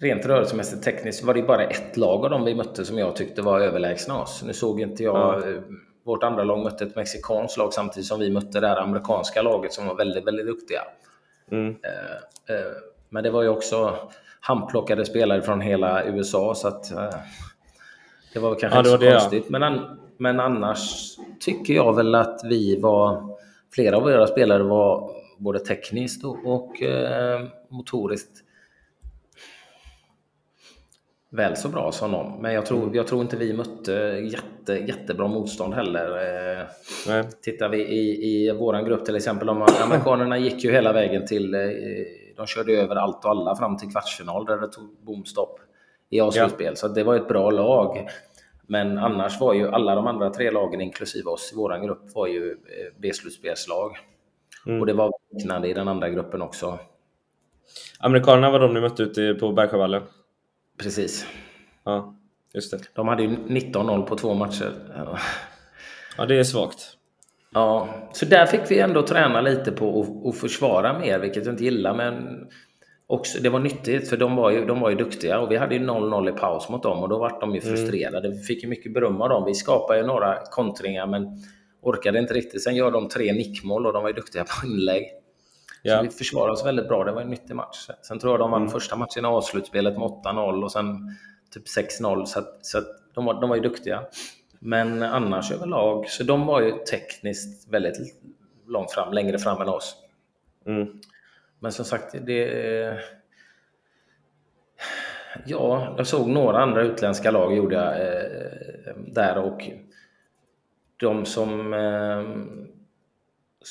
[0.00, 3.42] rent rörelsemässigt tekniskt var det bara ett lag av dem vi mötte som jag tyckte
[3.42, 4.42] var överlägsna oss.
[4.46, 5.48] Nu såg inte jag ja.
[5.48, 5.62] Eh,
[6.04, 9.72] vårt andra lag mötte ett mexikanskt lag samtidigt som vi mötte det här amerikanska laget
[9.72, 10.80] som var väldigt, väldigt duktiga.
[11.50, 11.76] Mm.
[11.82, 12.72] Eh, eh,
[13.08, 13.98] men det var ju också
[14.40, 17.14] handplockade spelare från hela USA så att eh,
[18.32, 19.46] det var kanske ja, inte så det, konstigt.
[19.48, 19.58] Ja.
[19.58, 19.80] Men,
[20.16, 23.36] men annars tycker jag väl att vi var,
[23.74, 28.44] flera av våra spelare var både tekniskt och, och eh, motoriskt
[31.30, 32.38] väl så bra som dem.
[32.40, 32.94] Men jag tror, mm.
[32.94, 33.92] jag tror inte vi mötte
[34.32, 36.06] jätte, jättebra motstånd heller.
[36.06, 36.66] Eh,
[37.08, 37.24] Nej.
[37.42, 41.54] Tittar vi i, i vår grupp till exempel, de amerikanerna gick ju hela vägen till,
[41.54, 41.60] eh,
[42.36, 45.60] de körde över allt och alla fram till kvartsfinal där det tog bomstopp
[46.10, 46.66] i A-slutspel.
[46.66, 46.74] Ja.
[46.74, 48.08] Så det var ett bra lag.
[48.66, 52.26] Men annars var ju alla de andra tre lagen, inklusive oss i vår grupp, var
[52.26, 53.96] ju eh, B-slutspelslag.
[54.66, 54.80] Mm.
[54.80, 56.78] Och det var liknande i den andra gruppen också.
[58.00, 60.02] Amerikanerna var de ni mötte ute på Bergsjövallen?
[60.78, 61.26] Precis.
[61.84, 62.14] Ja,
[62.54, 62.78] just det.
[62.92, 64.72] De hade ju 19-0 på två matcher.
[66.16, 66.98] Ja, det är svagt.
[67.54, 71.64] Ja, så där fick vi ändå träna lite på att, försvara mer, vilket jag inte
[71.64, 71.94] gillar.
[71.94, 72.46] Men
[73.06, 75.74] också, det var nyttigt, för de var, ju, de var ju duktiga och vi hade
[75.74, 77.76] ju 0-0 i paus mot dem och då var de ju mm.
[77.76, 78.28] frustrerade.
[78.28, 78.38] Mm.
[78.38, 79.44] Vi fick ju mycket beröm av dem.
[79.44, 81.26] Vi skapade ju några kontringar men
[81.82, 82.62] orkade inte riktigt.
[82.62, 85.04] Sen gör de tre nickmål och de var ju duktiga på inlägg.
[85.82, 85.96] Ja.
[85.96, 87.04] Så vi försvarade oss väldigt bra.
[87.04, 87.88] Det var en nyttig match.
[88.02, 88.72] Sen tror jag de vann mm.
[88.72, 91.16] första matchen i avslutspelet med 8-0 och sen
[91.54, 91.64] typ
[92.00, 92.24] 6-0.
[92.24, 94.02] Så, att, så att de, var, de var ju duktiga.
[94.58, 97.96] Men annars överlag, så de var ju tekniskt väldigt
[98.66, 99.96] långt fram, längre fram än oss.
[100.66, 101.00] Mm.
[101.60, 103.00] Men som sagt, det...
[105.46, 109.70] Ja, jag såg några andra utländska lag gjorde jag eh, där och
[110.96, 112.22] de som, eh,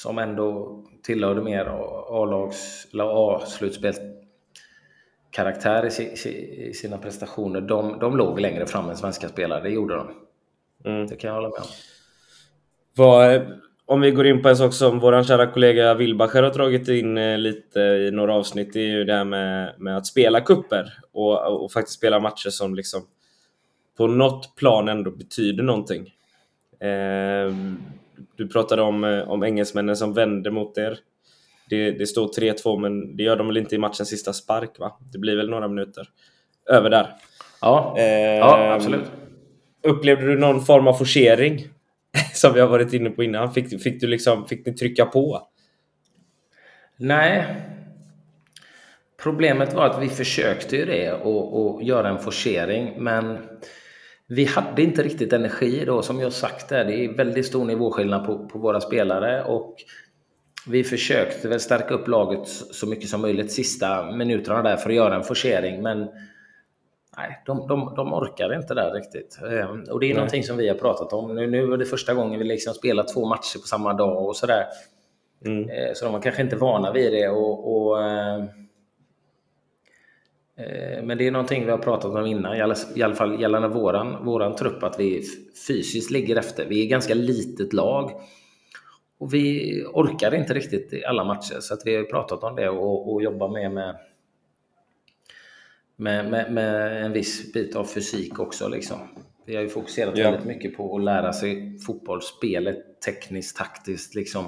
[0.01, 1.65] som ändå tillhörde mer
[2.09, 6.17] A-lags eller A-slutspelskaraktär i,
[6.69, 9.63] i, sina prestationer, de, de låg längre fram än svenska spelare.
[9.63, 10.07] Det gjorde de.
[10.85, 11.07] Mm.
[11.07, 11.65] Det kan jag hålla med om.
[12.95, 13.41] Vad,
[13.85, 17.17] om vi går in på en sak som vår kära kollega Wilbacher har dragit in
[17.17, 20.93] eh, lite i några avsnitt, det är ju det här med, med att spela kupper
[21.11, 23.01] och, och faktiskt spela matcher som liksom
[23.97, 26.13] på något plan ändå betyder någonting.
[26.79, 27.53] Eh,
[28.35, 30.99] du pratade om, eh, om engelsmännen som vände mot er.
[31.69, 34.97] Det, det står 3-2, men det gör de väl inte i matchens sista spark, va?
[35.11, 36.09] Det blir väl några minuter
[36.69, 37.09] över där.
[37.61, 39.11] Ja, eh, ja absolut.
[39.83, 41.67] Upplevde du någon form av forcering?
[42.33, 43.53] som vi har varit inne på innan.
[43.53, 45.47] Fick, fick, du liksom, fick ni trycka på?
[46.97, 47.45] Nej.
[49.23, 53.37] Problemet var att vi försökte ju det och, och göra en forcering, men
[54.27, 56.85] vi hade inte riktigt energi då, som jag sagt där.
[56.85, 59.75] Det är väldigt stor nivåskillnad på, på våra spelare och
[60.67, 64.95] vi försökte väl stärka upp laget så mycket som möjligt sista minuterna där för att
[64.95, 65.99] göra en forcering, men
[67.17, 69.39] nej, de, de, de orkar inte där riktigt.
[69.51, 70.13] Ehm, och det är nej.
[70.13, 71.35] någonting som vi har pratat om.
[71.35, 74.35] Nu, nu är det första gången vi liksom spelar två matcher på samma dag och
[74.35, 74.65] sådär.
[75.45, 75.69] Mm.
[75.69, 77.29] Ehm, så de var kanske inte vana vid det.
[77.29, 78.66] och, och ehm, Eh,
[81.03, 82.55] men det är någonting vi har pratat om innan,
[82.95, 85.23] i alla fall gällande våran, våran trupp, att vi
[85.67, 86.65] fysiskt ligger efter.
[86.65, 88.11] Vi är ett ganska litet lag
[89.19, 92.69] och vi orkar inte riktigt i alla matcher, så att vi har pratat om det
[92.69, 93.95] och, och jobbar med, med,
[96.29, 98.67] med, med, en viss bit av fysik också.
[98.67, 98.97] Liksom.
[99.45, 100.31] Vi har ju fokuserat ja.
[100.31, 104.45] väldigt mycket på att lära sig fotbollsspelet tekniskt, taktiskt, liksom,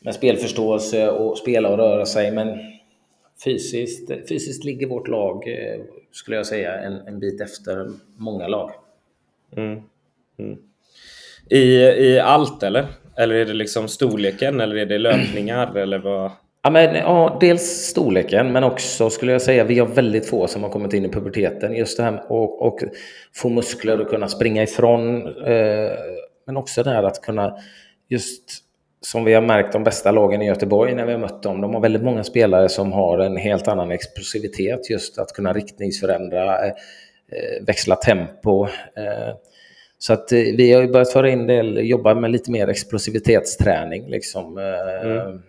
[0.00, 2.32] med spelförståelse och spela och röra sig.
[2.32, 2.73] Men
[3.44, 5.80] fysiskt, fysiskt ligger vårt lag, eh,
[6.12, 8.72] skulle jag säga, en, en bit efter många lag.
[9.56, 9.82] Mm.
[10.38, 10.58] Mm.
[11.50, 12.86] I, I allt eller?
[13.16, 16.30] Eller är det liksom storleken eller är det löpningar eller vad?
[16.62, 20.62] Ja, men, ja, dels storleken men också skulle jag säga vi har väldigt få som
[20.62, 21.76] har kommit in i puberteten.
[21.76, 22.80] Just det här och, och
[23.34, 25.26] få muskler och kunna springa ifrån.
[25.26, 25.92] Eh,
[26.46, 27.58] men också det här att kunna
[28.08, 28.63] just
[29.04, 31.60] som vi har märkt de bästa lagen i Göteborg när vi har mött dem.
[31.60, 34.90] De har väldigt många spelare som har en helt annan explosivitet.
[34.90, 38.64] Just att kunna riktningsförändra, eh, eh växla tempo.
[38.96, 39.34] Eh,
[39.98, 44.10] så att vi har ju börjat föra in del, jobba med lite mer explosivitetsträning.
[44.10, 45.42] Liksom, mm.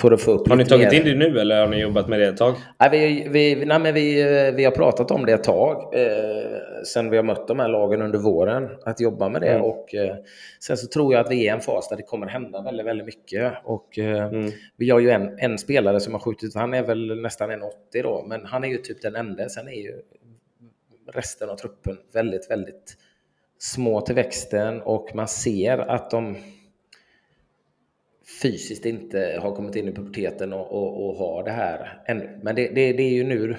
[0.00, 0.98] För att få upp har ni tagit mer...
[0.98, 2.54] in det nu eller har ni jobbat med det ett tag?
[2.80, 4.22] Nej, vi, vi, nej, men vi,
[4.56, 5.94] vi har pratat om det ett tag
[6.84, 8.68] sen vi har mött de här lagen under våren.
[8.84, 9.52] Att jobba med det.
[9.52, 9.62] Mm.
[9.62, 10.16] Och, eh,
[10.60, 12.86] sen så tror jag att vi är i en fas där det kommer hända väldigt,
[12.86, 13.52] väldigt mycket.
[13.64, 14.50] Och, eh, mm.
[14.76, 18.24] Vi har ju en, en spelare som har skjutit, han är väl nästan 1,80 då,
[18.28, 19.48] men han är ju typ den enda.
[19.48, 20.02] Sen är ju
[21.12, 22.96] resten av truppen väldigt, väldigt
[23.58, 26.36] små till växten och man ser att de
[28.42, 32.40] fysiskt inte har kommit in i puberteten och, och, och har det här ännu.
[32.42, 33.56] Men det, det, det, är ju nu,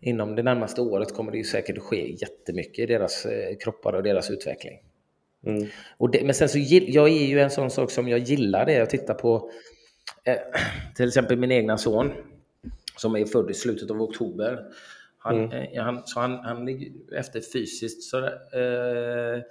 [0.00, 3.92] inom det närmaste året kommer det ju säkert att ske jättemycket i deras eh, kroppar
[3.92, 4.78] och deras utveckling.
[5.46, 5.68] Mm.
[5.96, 8.72] Och det, men sen så, jag är ju en sån sak som jag gillar det,
[8.72, 9.50] jag tittar på
[10.24, 10.36] eh,
[10.96, 12.12] till exempel min egna son
[12.96, 14.64] som är född i slutet av oktober.
[15.18, 15.52] Han, mm.
[15.52, 19.42] eh, han, så han, han ligger efter fysiskt så, eh,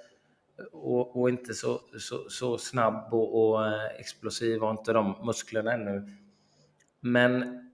[0.72, 5.74] och, och, inte så, så, så snabb och, och, eh, explosiv och inte de musklerna
[5.74, 6.08] ännu.
[7.00, 7.69] Men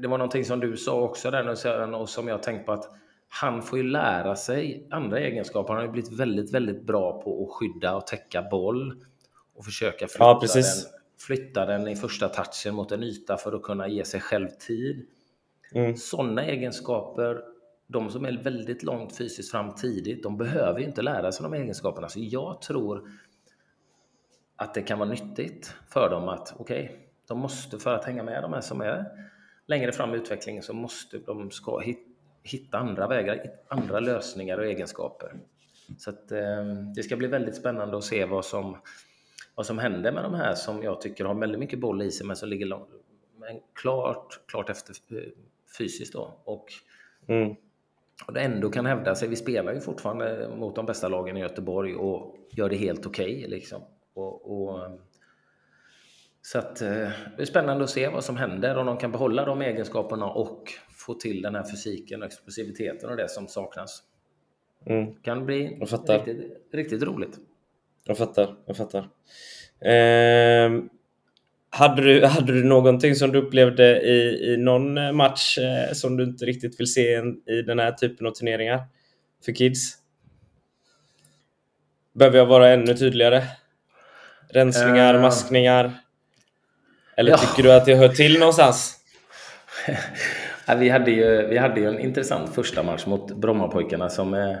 [0.00, 2.90] det var någonting som du sa också där och som jag tänkt på att
[3.28, 5.68] han får ju lära sig andra egenskaper.
[5.68, 9.04] Han har ju blivit väldigt, väldigt bra på att skydda och täcka boll
[9.54, 10.64] och försöka flytta, ja, den,
[11.20, 15.06] flytta den i första touchen mot en yta för att kunna ge sig själv tid.
[15.74, 15.96] Mm.
[15.96, 17.42] Sådana egenskaper,
[17.86, 21.54] de som är väldigt långt fysiskt fram tidigt, de behöver ju inte lära sig de
[21.54, 22.08] egenskaperna.
[22.08, 23.10] Så jag tror
[24.56, 26.96] att det kan vara nyttigt för dem att, okej, okay,
[27.28, 29.04] de måste, för att hänga med de här som är
[29.68, 31.82] längre fram i utvecklingen, så måste de ska
[32.42, 35.32] hitta andra vägar, andra lösningar och egenskaper.
[35.98, 38.76] Så att, eh, det ska bli väldigt spännande att se vad som,
[39.54, 42.26] vad som händer med de här som jag tycker har väldigt mycket boll i sig
[42.26, 42.88] men som ligger långt,
[43.36, 45.22] men klart, klart efter eh,
[45.78, 46.40] fysiskt då.
[46.44, 46.72] Och,
[47.26, 47.54] mm.
[48.26, 49.28] och det ändå kan hävda sig.
[49.28, 53.36] Vi spelar ju fortfarande mot de bästa lagen i Göteborg och gör det helt okej.
[53.36, 53.82] Okay, liksom.
[54.14, 54.98] och, och,
[56.42, 56.88] så att, eh,
[57.36, 60.72] det är spännande att se vad som händer, om de kan behålla de egenskaperna och
[60.90, 64.02] få till den här fysiken och explosiviteten och det som saknas.
[64.86, 65.14] Mm.
[65.14, 67.38] kan bli riktigt, riktigt roligt.
[68.04, 69.08] Jag fattar, jag fattar.
[69.80, 70.82] Eh,
[71.70, 76.24] hade du, hade du någonting som du upplevde i, i någon match eh, som du
[76.24, 78.80] inte riktigt vill se en, i den här typen av turneringar
[79.44, 79.94] för kids?
[82.14, 83.42] Behöver jag vara ännu tydligare?
[84.50, 86.00] Rensningar, uh, maskningar?
[87.18, 87.36] Eller ja.
[87.36, 88.96] tycker du att det hör till någonstans?
[90.66, 94.34] ja, vi, hade ju, vi hade ju en intressant första match mot Brommapojkarna som...
[94.34, 94.56] Eh,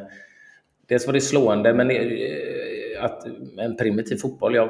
[0.88, 3.26] dels var det slående, men eh, att
[3.58, 4.68] en primitiv fotboll, jag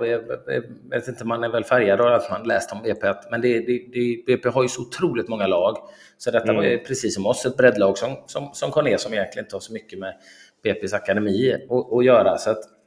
[0.91, 3.87] vet inte, man är väl färgad av att man läst om BP, men det, det,
[3.93, 5.77] det, BP har ju så otroligt många lag.
[6.19, 6.57] Så detta mm.
[6.57, 9.57] var ju precis som oss, ett breddlag som, som, som kom ner som egentligen inte
[9.57, 10.15] har så mycket med
[10.65, 11.55] BP's akademi
[11.93, 12.39] att, göra.
[12.39, 12.78] Så att,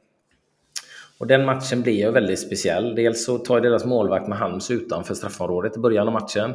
[1.22, 2.94] och den matchen blir ju väldigt speciell.
[2.94, 6.54] Dels så tar deras målvakt med hands utanför straffområdet i början av matchen.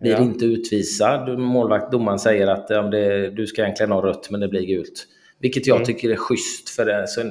[0.00, 0.22] Blir ja.
[0.22, 1.38] inte utvisad.
[1.38, 5.06] Målvakt, domaren säger att ja, det, du ska egentligen ha rött, men det blir gult.
[5.40, 5.86] Vilket jag mm.
[5.86, 7.08] tycker är schysst för det.
[7.08, 7.22] Så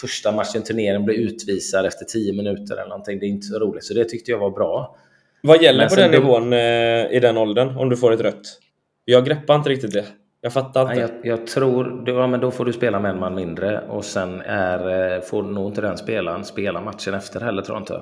[0.00, 3.18] första matchen turneringen blir utvisad efter 10 minuter eller någonting.
[3.18, 3.84] Det är inte så roligt.
[3.84, 4.96] Så det tyckte jag var bra.
[5.42, 8.58] Vad gäller Men på den nivån eh, i den åldern om du får ett rött?
[9.04, 10.04] Jag greppar inte riktigt det.
[10.44, 11.00] Jag fattar inte.
[11.00, 14.40] Jag, jag tror, ja, men då får du spela med en man mindre och sen
[14.40, 17.94] är, eh, får nog inte den spelaren spela matchen efter heller tror jag inte.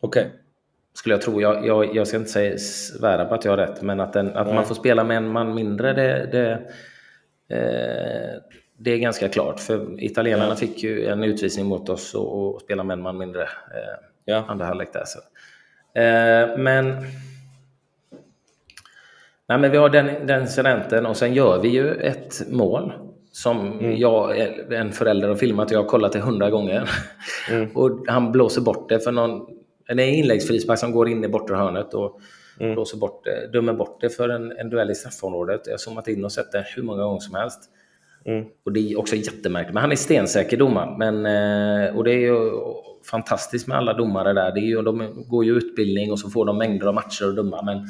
[0.00, 0.22] Okej.
[0.22, 0.38] Okay.
[0.94, 1.40] Skulle jag tro.
[1.40, 4.36] Jag, jag, jag ska inte säga, svära på att jag har rätt, men att, den,
[4.36, 6.50] att man får spela med en man mindre, det, det,
[7.56, 8.40] eh,
[8.78, 10.56] det är ganska klart, för italienarna ja.
[10.56, 13.48] fick ju en utvisning mot oss och, och spelade med en man mindre eh,
[14.24, 14.44] ja.
[14.48, 15.04] andra halvlek där.
[15.04, 15.18] Så.
[16.00, 16.96] Eh, men,
[19.48, 22.92] nej, men vi har den, den incidenten och sen gör vi ju ett mål
[23.32, 23.96] som mm.
[23.96, 24.38] jag,
[24.70, 26.90] en förälder har filmat och jag har kollat det hundra gånger.
[27.50, 27.70] Mm.
[27.76, 29.46] och han blåser bort det för någon
[29.86, 32.20] en inläggsfrispark som går in i bortre hörnet och
[32.60, 32.74] mm.
[32.74, 35.60] blåser bort det, dömer bort det för en, en duell i straffområdet.
[35.64, 37.60] Jag har zoomat in och sett det hur många gånger som helst.
[38.24, 38.44] Mm.
[38.64, 39.74] Och det är också jättemärkligt.
[39.74, 40.96] Men han är stensäker domare.
[40.98, 42.50] Men, eh, och det är ju
[43.10, 44.52] fantastiskt med alla domare där.
[44.52, 47.36] Det är ju, de går ju utbildning och så får de mängder av matcher att
[47.36, 47.62] döma.
[47.62, 47.86] Men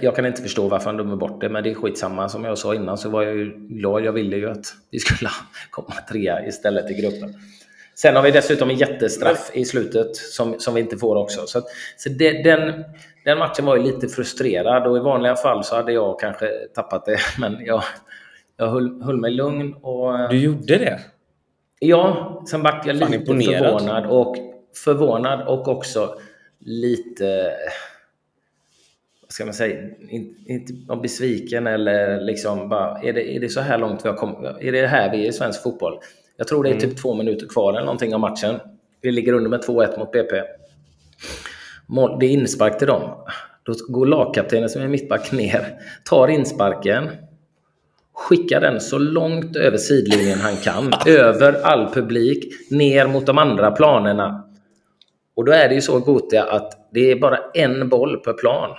[0.00, 2.28] jag kan inte förstå varför han dömer bort det, men det är skitsamma.
[2.28, 4.04] Som jag sa innan så var jag ju glad.
[4.04, 5.30] Jag ville ju att vi skulle
[5.70, 7.34] komma trea istället i gruppen.
[7.94, 11.46] Sen har vi dessutom en jättestraff i slutet som, som vi inte får också.
[11.46, 11.62] Så,
[11.96, 12.84] så det, den,
[13.24, 17.06] den matchen var ju lite frustrerad och i vanliga fall så hade jag kanske tappat
[17.06, 17.18] det.
[17.38, 17.82] Men jag,
[18.56, 19.74] jag höll, höll mig lugn.
[19.74, 21.00] Och, du gjorde det?
[21.78, 24.06] Ja, sen vart jag lite förvånad.
[24.06, 24.36] Och,
[24.84, 26.14] förvånad och också
[26.60, 27.52] lite
[29.30, 33.60] vad ska man säga, inte, inte besviken eller liksom bara, är det, är det så
[33.60, 34.50] här långt vi har kommit?
[34.60, 35.98] Är det här vi är i svensk fotboll?
[36.36, 36.96] Jag tror det är typ mm.
[36.96, 38.60] två minuter kvar eller någonting av matchen.
[39.00, 40.36] Vi ligger under med 2-1 mot BP.
[42.20, 43.24] Det är inspark till dem.
[43.62, 47.10] Då går lagkaptenen som är mittback ner, tar insparken,
[48.14, 53.70] skickar den så långt över sidlinjen han kan, över all publik, ner mot de andra
[53.70, 54.49] planerna.
[55.34, 58.76] Och då är det ju så Gotia att det är bara en boll per plan.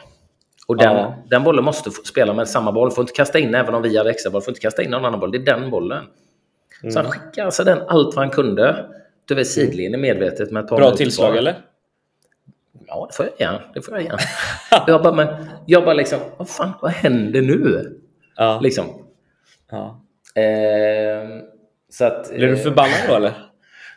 [0.67, 1.15] Och den, ja.
[1.29, 2.91] den bollen måste spela med samma boll.
[2.91, 5.05] Får inte kasta in, även om vi hade extra boll, får inte kasta in någon
[5.05, 5.31] annan boll.
[5.31, 6.05] Det är den bollen.
[6.83, 6.91] Mm.
[6.91, 8.63] Så han skickade alltså den allt vad han kunde
[9.31, 9.45] över mm.
[9.45, 11.37] sidlinjen medvetet med ett par Bra tillslag kvar.
[11.37, 11.55] eller?
[12.87, 13.61] Ja, det får jag igen.
[13.73, 14.17] Det får jag igen.
[14.87, 15.27] jag bara, men,
[15.65, 17.95] jag bara liksom, vad fan, vad händer nu?
[18.35, 18.59] Ja.
[18.63, 18.85] Liksom.
[19.71, 20.01] Ja.
[20.41, 21.27] Eh,
[21.89, 23.50] så att, Blev du förbannad då eller?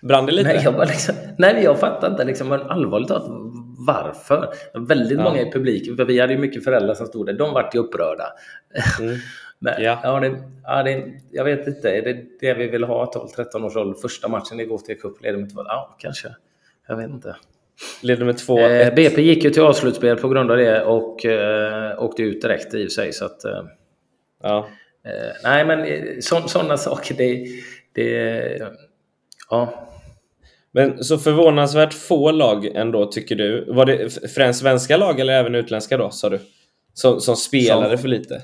[0.09, 0.49] Brann det lite?
[0.49, 2.25] Nej, jag, bara liksom, nej, jag fattar inte.
[2.25, 3.25] Liksom, men allvarligt talat,
[3.87, 4.49] varför?
[4.88, 5.25] Väldigt ja.
[5.25, 7.79] många i publiken, för vi hade ju mycket föräldrar som stod där, de vart ju
[7.79, 8.25] upprörda.
[9.01, 9.17] Mm.
[9.59, 10.01] Men, ja.
[10.03, 13.77] Ja, det, ja, det, jag vet inte, är det det vi vill ha 12-13 års
[13.77, 14.01] ålder?
[14.01, 16.29] Första matchen i Gothia Cup leder med 2 Ja, kanske.
[16.88, 17.37] Jag vet inte.
[18.03, 22.03] Leder med 2 eh, BP gick ju till avslutspel på grund av det och eh,
[22.03, 23.12] åkte ut direkt i och för sig.
[23.12, 23.62] Så att, eh,
[24.43, 24.69] ja.
[25.05, 26.03] Eh, nej, men eh,
[26.47, 27.47] sådana saker, det,
[27.93, 28.69] det...
[29.51, 29.90] Ja.
[30.74, 33.64] Men så förvånansvärt få lag ändå, tycker du.
[33.68, 36.40] Var det främst svenska lag eller även utländska då, sa du?
[36.94, 38.42] Som, som spelade som, för lite?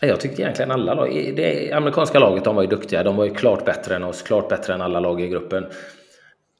[0.00, 1.32] Jag tyckte egentligen alla lag.
[1.36, 3.02] Det amerikanska laget de var ju duktiga.
[3.02, 5.66] De var ju klart bättre än oss, klart bättre än alla lag i gruppen.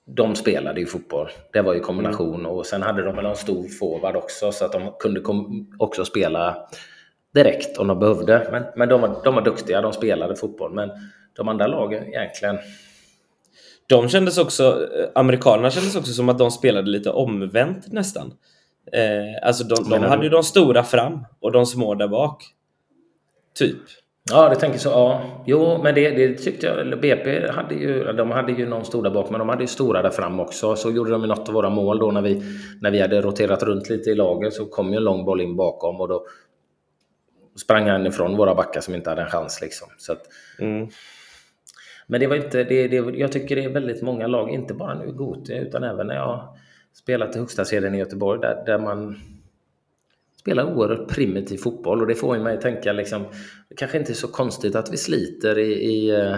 [0.06, 1.28] De spelade ju fotboll.
[1.52, 2.40] Det var ju kombination.
[2.40, 2.46] Mm.
[2.46, 5.22] Och sen hade de väl en stor forward också, så att de kunde
[5.78, 6.68] också spela
[7.34, 8.48] direkt om de behövde.
[8.52, 10.74] Men, men de, var, de var duktiga, de spelade fotboll.
[10.74, 10.90] Men
[11.37, 12.58] de andra lagen egentligen
[13.88, 18.33] de kändes också, eh, amerikanerna kändes också som att de spelade lite omvänt nästan.
[18.92, 22.44] Eh, alltså de, de hade ju de stora fram och de små där bak.
[23.59, 23.77] Typ.
[24.31, 24.88] Ja, det tänker så.
[24.88, 25.22] Ja.
[25.46, 27.01] Jo, men det, det tyckte jag.
[27.01, 30.03] BP hade ju, de hade ju någon stor där bak, men de hade ju stora
[30.03, 30.77] där fram också.
[30.77, 32.42] Så gjorde de ju något av våra mål då när vi,
[32.81, 35.57] när vi hade roterat runt lite i laget så kom ju en lång boll in
[35.57, 36.27] bakom och då
[37.57, 39.88] sprang han ifrån våra backar som inte hade en chans liksom.
[39.98, 40.22] Så att,
[40.59, 40.88] mm.
[42.11, 44.94] Men det var inte, det, det, jag tycker det är väldigt många lag, inte bara
[44.94, 46.57] nu i Gothia utan även när jag
[46.92, 49.16] spelat i högsta serien i Göteborg där, där man
[50.40, 53.25] spelar oerhört primitiv fotboll och det får mig att tänka liksom,
[53.68, 56.37] det kanske inte är så konstigt att vi sliter i, i eh,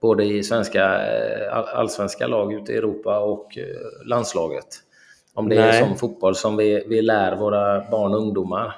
[0.00, 3.64] både i svenska, eh, allsvenska lag ute i Europa och eh,
[4.06, 4.66] landslaget.
[5.34, 5.68] Om det Nej.
[5.68, 8.76] är som fotboll som vi, vi lär våra barn och ungdomar.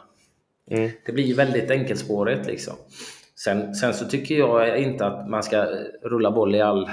[0.71, 0.91] Mm.
[1.07, 2.75] Det blir ju väldigt enkelspårigt liksom.
[3.35, 5.67] Sen, sen så tycker jag inte att man ska
[6.03, 6.91] rulla boll i all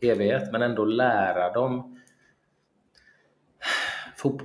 [0.00, 1.96] evighet, men ändå lära dem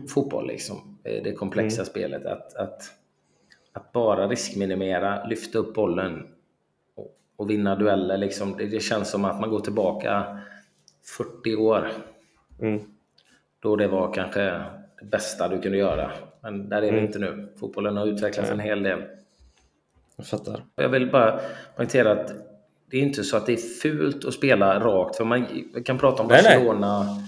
[0.08, 0.97] fotboll, liksom.
[1.04, 1.86] det komplexa mm.
[1.86, 2.26] spelet.
[2.26, 2.82] Att, att,
[3.74, 6.28] att bara riskminimera, lyfta upp bollen
[6.95, 8.17] och, och vinna dueller.
[8.17, 8.58] Liksom.
[8.58, 10.39] Det, det, känns som att man går tillbaka
[11.43, 11.91] 40 år.
[12.60, 12.82] Mm.
[13.60, 14.41] Då det var kanske
[15.00, 16.12] det bästa du kunde göra.
[16.41, 16.95] Men där är mm.
[16.95, 17.54] vi inte nu.
[17.60, 19.04] Fotbollen har utvecklats en hel del.
[20.17, 20.63] Jag fattar.
[20.76, 21.39] Jag vill bara
[21.76, 22.32] poängtera att
[22.91, 25.15] det är inte så att det är fult att spela rakt.
[25.15, 25.47] För man
[25.86, 27.24] kan prata om nej, Barcelona nej.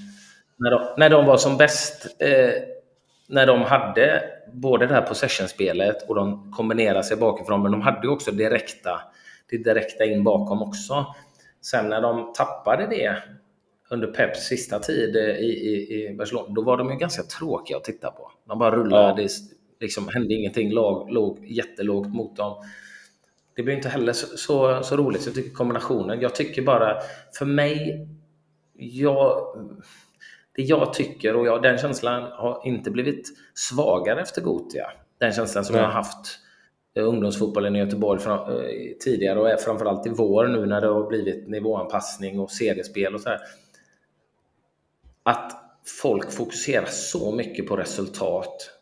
[0.58, 2.08] När, de, när de var som bäst.
[2.19, 2.54] Eh,
[3.28, 7.63] när de hade både det här possession-spelet och de kombinerade sig bakifrån.
[7.63, 9.02] Men de hade också direkta,
[9.50, 11.06] det direkta in bakom också.
[11.62, 13.24] Sen när de tappade det
[13.89, 17.84] under Peps sista tid i, i, i Barcelona, då var de ju ganska tråkiga att
[17.84, 18.32] titta på.
[18.48, 19.28] De bara rullade, ja.
[19.84, 22.63] Liksom, hände ingenting, lag låg jättelågt mot dem
[23.56, 25.21] det blir inte heller så, så, så, roligt.
[25.21, 26.21] Så jag tycker kombinationen.
[26.21, 26.98] Jag tycker bara,
[27.38, 28.08] för mig,
[28.73, 29.48] jag,
[30.56, 34.92] det jag tycker och jag, den känslan har inte blivit svagare efter Gotia.
[35.19, 35.81] Den känslan som Nej.
[35.81, 36.40] jag har haft
[36.96, 38.65] eh, ungdomsfotbollen i Göteborg från, eh,
[39.00, 43.21] tidigare och är framförallt i vår nu när det har blivit nivåanpassning och seriespel och
[43.21, 43.40] så här.
[45.23, 45.52] Att
[46.02, 48.73] folk fokuserar så mycket på resultat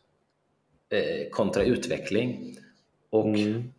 [1.32, 2.58] kontra utveckling.
[3.10, 3.72] Och mm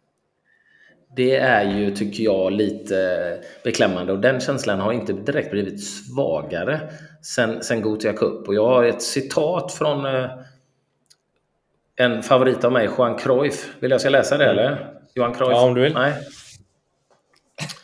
[1.16, 6.80] det är ju, tycker jag, lite beklämmande och den känslan har inte direkt blivit svagare
[7.22, 8.48] sen, sen Gothia Cup.
[8.48, 10.30] Och jag har ett citat från eh,
[11.96, 13.74] en favorit av mig, Juan Cruyff.
[13.80, 14.94] Vill jag ska läsa det eller?
[15.14, 15.50] Johan Cruyff?
[15.50, 15.94] Ja, om du vill.
[15.94, 16.12] Nej.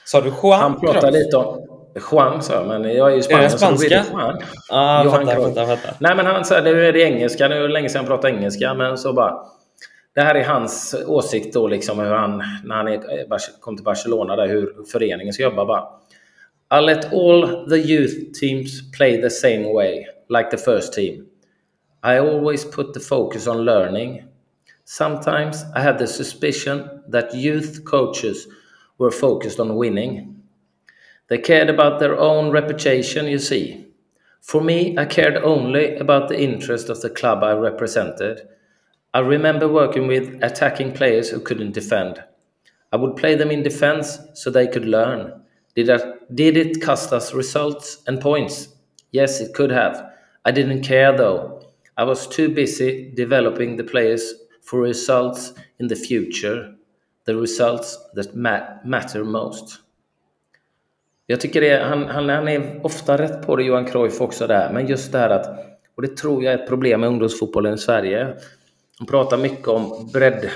[0.05, 1.15] Sa du Juan Han pratar Cruyff?
[1.15, 1.78] lite om...
[2.13, 4.05] Juan sa jag, men jag är ju Är Spanien det så spanska?
[4.13, 4.39] Juan.
[4.71, 5.95] Ah, Johan fattar, fattar, fattar.
[5.99, 7.49] Nej, men han sa nu är det engelska.
[7.49, 9.35] Nu är det länge sedan jag pratade engelska, men så bara...
[10.15, 14.37] Det här är hans åsikt då, liksom hur han, när han är, kom till Barcelona,
[14.37, 15.65] där, hur föreningen ska jobba.
[15.65, 15.85] Bara.
[16.81, 21.27] I let all the youth teams play the same way, like the first team.
[22.05, 24.25] I always put the focus on learning.
[24.85, 28.47] Sometimes I had the suspicion that youth coaches
[28.99, 30.38] were focused on winning.
[31.29, 33.87] They cared about their own reputation, you see.
[34.41, 38.49] For me, I cared only about the interest of the club I represented.
[39.13, 42.23] I remember working with attacking players who couldn't defend.
[42.93, 45.43] I would play them in defense so they could learn.
[45.75, 48.69] Did, that, did it cost us results and points?
[49.11, 50.11] Yes, it could have.
[50.45, 51.63] I didn't care though.
[51.99, 56.75] I was too busy developing the players for results in the future,
[57.25, 59.81] the results that ma- matter most.
[61.31, 64.73] Jag tycker det, han, han, han är ofta rätt på det, Johan Cruyff också där,
[64.73, 65.47] men just det här att,
[65.97, 68.27] och det tror jag är ett problem med ungdomsfotbollen i Sverige.
[68.99, 70.49] Han pratar mycket om bredd.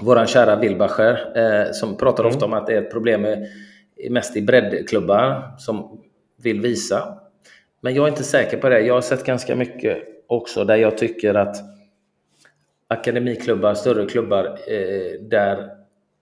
[0.00, 2.34] Våran kära Wilbacher, eh, som pratar Mm.
[2.34, 3.48] ofta om att det är ett problem med,
[4.10, 6.00] mest i breddklubbar som
[6.42, 7.18] vill visa.
[7.80, 8.80] Men jag är inte säker på det.
[8.80, 11.56] Jag har sett ganska mycket också där jag tycker att
[12.88, 15.70] akademiklubbar, större klubbar, eh, där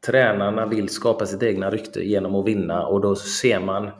[0.07, 3.91] tränarna vill skapa sitt egna rykte genom att vinna och då ser man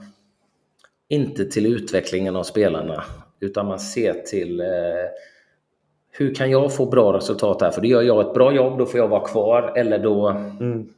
[1.09, 3.03] inte till utvecklingen av spelarna
[3.39, 4.67] utan man ser till eh,
[6.11, 7.71] hur kan jag få bra resultat här?
[7.71, 10.89] För då gör jag ett bra jobb, då får jag vara kvar eller då, Mm.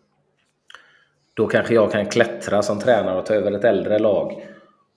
[1.33, 4.47] då kanske jag kan klättra som tränare och ta över ett äldre lag.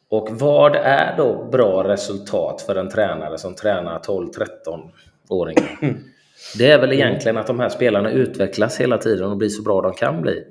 [0.09, 5.79] Och vad är då bra resultat för en tränare som tränar 12-13-åringar?
[6.59, 9.81] Det är väl egentligen att de här spelarna utvecklas hela tiden och blir så bra
[9.81, 10.45] de kan bli.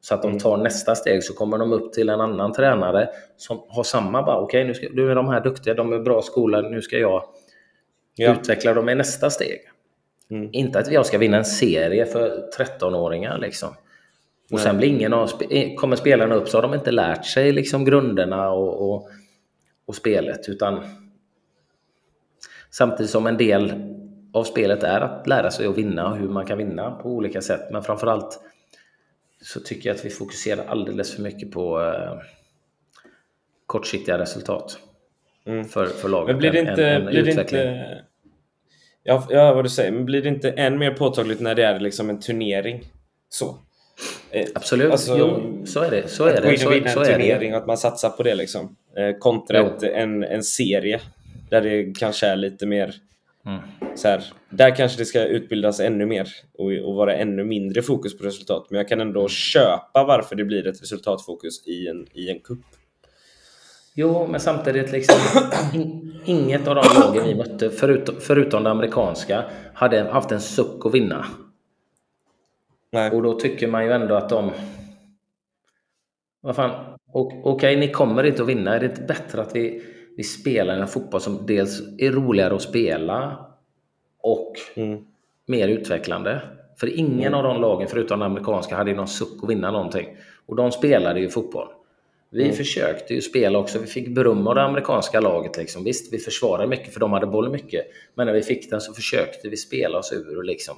[0.00, 3.62] Så att de tar nästa steg så kommer de upp till en annan tränare som
[3.68, 6.70] har samma bara, okej nu, ska, nu är de här duktiga, de är bra skolade,
[6.70, 7.24] nu ska jag
[8.16, 8.32] Ja.
[8.32, 9.60] utveckla dem i nästa steg.
[10.30, 10.48] Mm.
[10.52, 13.68] Inte att jag ska vinna en serie för 13-åringar liksom.
[13.68, 13.76] Och
[14.50, 14.60] Nej.
[14.60, 15.30] sen blir ingen av,
[15.76, 19.08] kommer spelarna upp så har de inte lärt sig liksom grunderna och, och,
[19.86, 20.84] och spelet utan
[22.70, 23.93] samtidigt som en del
[24.34, 27.40] av spelet är att lära sig att vinna och hur man kan vinna på olika
[27.42, 27.60] sätt.
[27.70, 28.40] Men framförallt
[29.42, 32.18] så tycker jag att vi fokuserar alldeles för mycket på eh,
[33.66, 34.78] kortsiktiga resultat
[35.46, 35.64] Mm.
[35.64, 36.26] för, för laget.
[36.28, 36.86] Men blir det inte...
[36.88, 37.60] än- än blir det utveckling.
[37.60, 38.04] inte
[39.02, 39.92] ja, ja, vad du säger.
[39.92, 42.84] Men blir det inte än mer påtagligt när det är liksom en turnering?
[43.28, 43.58] Så.
[44.30, 46.08] Eh, Absolut, Alltså, jo, så är det.
[46.08, 46.52] Så är att gå det.
[46.52, 47.56] in Så, och vinna så en är turnering det.
[47.56, 48.76] och att man satsar på det liksom.
[48.96, 51.00] Eh, kontra en, en serie.
[51.50, 52.94] Där det kanske är lite mer
[53.46, 53.60] Mm.
[53.94, 56.28] så här, Där kanske det ska utbildas ännu mer
[56.58, 58.66] och, och vara ännu mindre fokus på resultat.
[58.70, 62.64] Men jag kan ändå köpa varför det blir ett resultatfokus i en, i en kupp.
[63.94, 65.16] Jo, men samtidigt liksom
[65.74, 70.86] in, inget av de lagen vi mötte, förutom, förutom det amerikanska, hade haft en suck
[70.86, 71.26] att vinna.
[72.92, 73.10] Nej.
[73.10, 74.52] Och då tycker man ju ändå att de...
[76.40, 76.98] Vad fan,
[77.44, 78.74] okej, ni kommer inte att vinna.
[78.74, 79.82] Är det inte bättre att vi,
[80.16, 83.46] vi spelar en fotboll som dels är roligare att spela
[84.20, 85.04] och Mm.
[85.46, 86.40] mer utvecklande?
[86.76, 90.16] För ingen av de lagen, förutom den amerikanska, hade ju någon suck att vinna någonting.
[90.46, 91.68] Och de spelade ju fotboll.
[92.30, 92.56] Vi Mm.
[92.56, 93.78] försökte ju spela också.
[93.78, 95.56] Vi fick beröm av det amerikanska laget.
[95.56, 95.84] Liksom.
[95.84, 97.86] Visst, vi försvarade mycket för de hade boll mycket.
[98.14, 100.42] Men när vi fick den så försökte vi spela oss ur.
[100.42, 100.76] Liksom.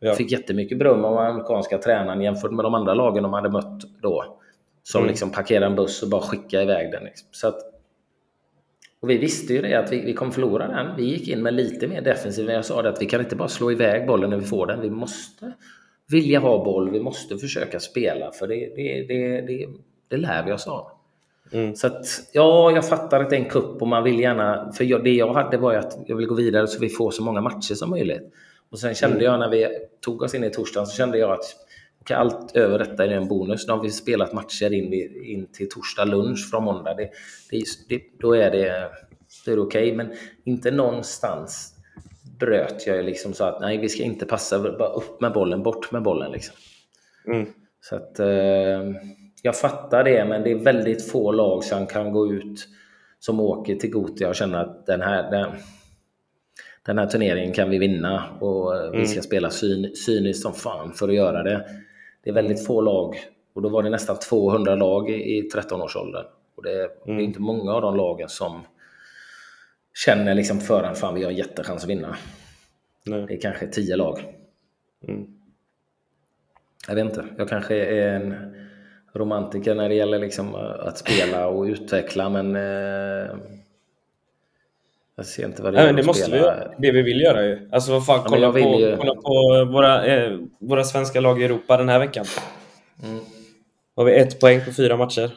[0.00, 0.14] Ja.
[0.14, 3.82] Fick jättemycket beröm av den amerikanska tränaren jämfört med de andra lagen de hade mött
[4.02, 4.38] då.
[4.82, 5.08] Som Mm.
[5.10, 7.04] liksom parkerade en buss och bara skickade iväg den.
[7.04, 7.28] Liksom.
[7.30, 7.58] Så att,
[9.00, 10.96] och vi visste ju det att vi, vi kommer förlora den.
[10.96, 12.50] Vi gick in med lite mer defensiv.
[12.50, 14.80] Jag sa det att vi kan inte bara slå iväg bollen när vi får den.
[14.80, 15.52] Vi måste
[16.08, 16.90] vilja ha boll.
[16.90, 18.32] Vi måste försöka spela.
[18.32, 19.66] För det, det, det, det,
[20.08, 20.90] det lär vi oss av.
[21.52, 21.74] Mm.
[21.74, 24.72] Så att, ja, jag fattar att det är en kupp och man vill gärna...
[24.72, 27.10] För jag, det jag hade var ju att jag vill gå vidare så vi får
[27.10, 28.32] så många matcher som möjligt.
[28.70, 29.24] Och sen kände Mm.
[29.24, 29.68] jag när vi
[30.00, 31.44] tog oss in i torsdagen så kände jag att
[32.00, 33.66] okej, allt över detta är en bonus.
[33.66, 34.92] Nu har vi spelat matcher in,
[35.24, 36.94] in till torsdag lunch från måndag.
[36.94, 37.10] Det,
[37.50, 38.90] det, det, då är det,
[39.46, 39.96] det okej.
[39.96, 40.12] Men
[40.44, 41.74] inte någonstans
[42.38, 44.58] bröt jag liksom så att nej, vi ska inte passa.
[44.58, 46.32] Bara upp med bollen, bort med bollen.
[46.32, 46.54] Liksom.
[47.26, 47.46] Mm.
[47.80, 48.82] Så att, eh,
[49.42, 52.68] jag fattar det, men det är väldigt få lag som kan gå ut
[53.18, 55.50] som åker till Gothia och känna att den här, den,
[56.86, 59.06] den här turneringen kan vi vinna och eh, vi Mm.
[59.06, 61.66] ska spela syn, cyniskt som fan för att göra det.
[62.22, 63.16] Det är väldigt få lag.
[63.52, 66.24] Och då var det nästan 200 lag i, i 13-årsåldern.
[66.54, 67.16] Och det, mm.
[67.16, 68.60] det, är inte många av de lagen som
[69.94, 72.16] känner liksom förhand, fan vi har en jättechans att vinna.
[73.04, 73.26] Nej.
[73.28, 74.18] Det är kanske 10 lag.
[75.08, 75.26] Mm.
[76.88, 78.54] Jag vet inte, jag kanske är en
[79.12, 83.36] romantiker när det gäller liksom att spela och utveckla men eh,
[85.20, 86.68] jag ser inte vad det är Nej, det måste spela.
[86.78, 86.86] vi.
[86.86, 87.68] Det vi vill göra ju.
[87.72, 88.96] Alltså vad fan, ja, kolla, på, ju...
[88.96, 92.24] kolla på våra, eh, våra svenska lag i Europa den här veckan.
[93.04, 93.20] Mm.
[93.96, 95.30] Har vi ett poäng på fyra matcher.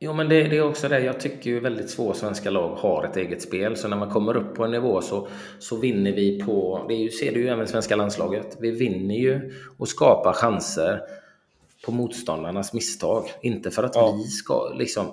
[0.00, 1.00] Jo, men det, det, är också det.
[1.00, 3.76] Jag tycker ju väldigt få svenska lag har ett eget spel.
[3.76, 5.28] Så när man kommer upp på en nivå så,
[5.58, 6.84] så vinner vi på...
[6.88, 8.56] Det ju, ser du ju även svenska landslaget.
[8.60, 11.00] Vi vinner ju och skapar chanser
[11.84, 13.24] på motståndarnas misstag.
[13.42, 14.16] Inte för att ja.
[14.16, 15.06] vi ska liksom...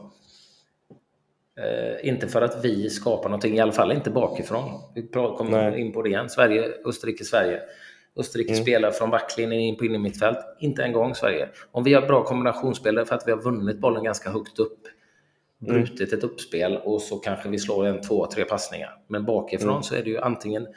[1.57, 4.81] Eh, inte för att vi skapar någonting, i alla fall inte bakifrån.
[4.95, 5.81] Vi kommer Nej.
[5.81, 6.29] in på det igen.
[6.29, 7.61] Sverige, Österrike, Sverige.
[8.15, 8.63] Österrike mm.
[8.63, 10.37] spelar från backlinjen in på innermittfält.
[10.59, 11.49] Inte en gång Sverige.
[11.71, 14.79] Om vi har bra kombinationsspelare för att vi har vunnit bollen ganska högt upp,
[15.61, 15.73] mm.
[15.73, 18.97] brutit ett uppspel och så kanske vi slår en, två, tre passningar.
[19.07, 19.83] Men bakifrån mm.
[19.83, 20.67] så är det ju antingen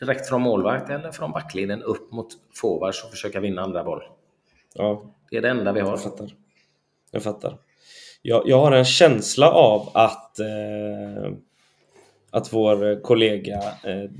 [0.00, 4.02] direkt från målvakt eller från backlinjen upp mot forwards och försöka vinna andra boll.
[4.74, 5.14] Ja.
[5.30, 5.90] Det är det enda vi har.
[5.90, 6.34] Jag fattar.
[7.10, 7.58] Jag fattar.
[8.22, 11.32] Jag, jag har en känsla av att, eh,
[12.30, 14.10] att vår kollega eh,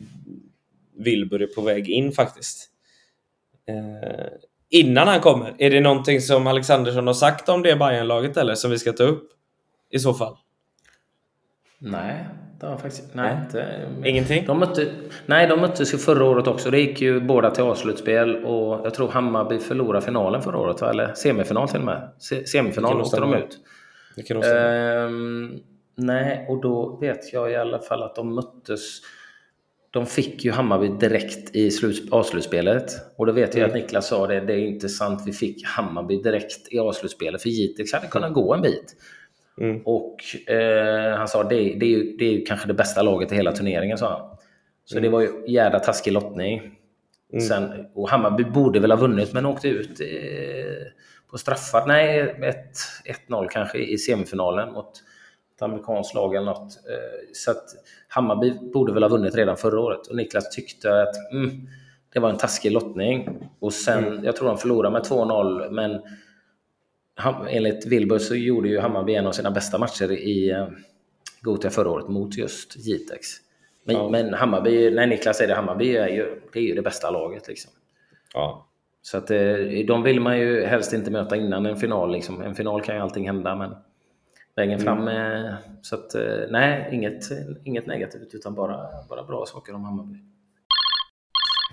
[0.97, 2.71] Wilbur är på väg in faktiskt.
[3.69, 4.27] Eh,
[4.71, 8.71] innan han kommer, är det någonting som Alexandersson har sagt om det Bayern-laget eller som
[8.71, 9.29] vi ska ta upp?
[9.91, 10.37] I så fall?
[11.79, 12.25] Nej,
[12.61, 13.89] det har faktiskt nej, inte.
[14.05, 14.47] Ingenting?
[14.47, 14.93] De mötte,
[15.27, 16.71] nej, de möttes ju förra året också.
[16.71, 21.15] Det gick ju båda till avslutspel och jag tror Hammarby förlorade finalen förra året, eller
[21.15, 22.09] semifinal till och med.
[22.47, 23.59] Semifinal åkte de ut.
[24.45, 25.61] Ehm,
[25.95, 29.01] nej, och då vet jag i alla fall att de möttes
[29.97, 31.71] de fick ju Hammarby direkt i
[32.11, 32.93] avslutspelet.
[33.17, 33.69] Och då vet jag mm.
[33.69, 37.43] att Niklas sa det, det är inte sant, vi fick Hammarby direkt i avslutspelet.
[37.43, 38.97] För Jitex hade kunnat gå en bit.
[39.61, 39.83] Mm.
[39.85, 40.17] Och
[40.51, 43.35] eh, han sa det, det, är ju, det är ju kanske det bästa laget i
[43.35, 44.37] hela turneringen, sa han.
[44.85, 45.03] Så mm.
[45.03, 46.59] det var ju jävla taskig lottning.
[47.33, 47.45] Mm.
[47.45, 50.87] Sen, och Hammarby borde väl ha vunnit, men åkte ut eh,
[51.37, 51.87] på straffar.
[51.87, 52.35] Nej,
[53.29, 54.91] 1-0 kanske i semifinalen mot
[55.57, 56.79] ett amerikanskt lag eller något.
[56.91, 57.65] Eh, så att
[58.09, 61.69] Hammarby borde väl ha vunnit redan förra året och Niklas tyckte att mm,
[62.13, 63.49] det var en taskig lottning.
[63.59, 64.25] Och sen, mm.
[64.25, 66.01] jag tror de förlorade med 2-0, men
[67.49, 70.69] enligt Wilbur så gjorde ju Hammarby en av sina bästa matcher i eh,
[71.41, 73.29] Gothia förra året mot just Jitex.
[73.85, 74.09] Men, ja.
[74.09, 77.49] men Hammarby, när Niklas säger det, Hammarby är ju det, är ju det bästa laget.
[77.49, 77.73] Liksom.
[78.35, 78.66] Ja.
[79.07, 79.39] Så att eh,
[79.87, 82.13] de vill man ju helst inte möta innan en final.
[82.13, 82.43] Liksom.
[82.43, 83.75] En final kan ju allting hända, men
[84.57, 85.09] vägen fram.
[85.09, 85.55] Mm.
[85.83, 87.23] Så att, eh, nej, inget,
[87.65, 88.79] inget negativt utan bara,
[89.09, 90.19] bara bra saker om Hammarby.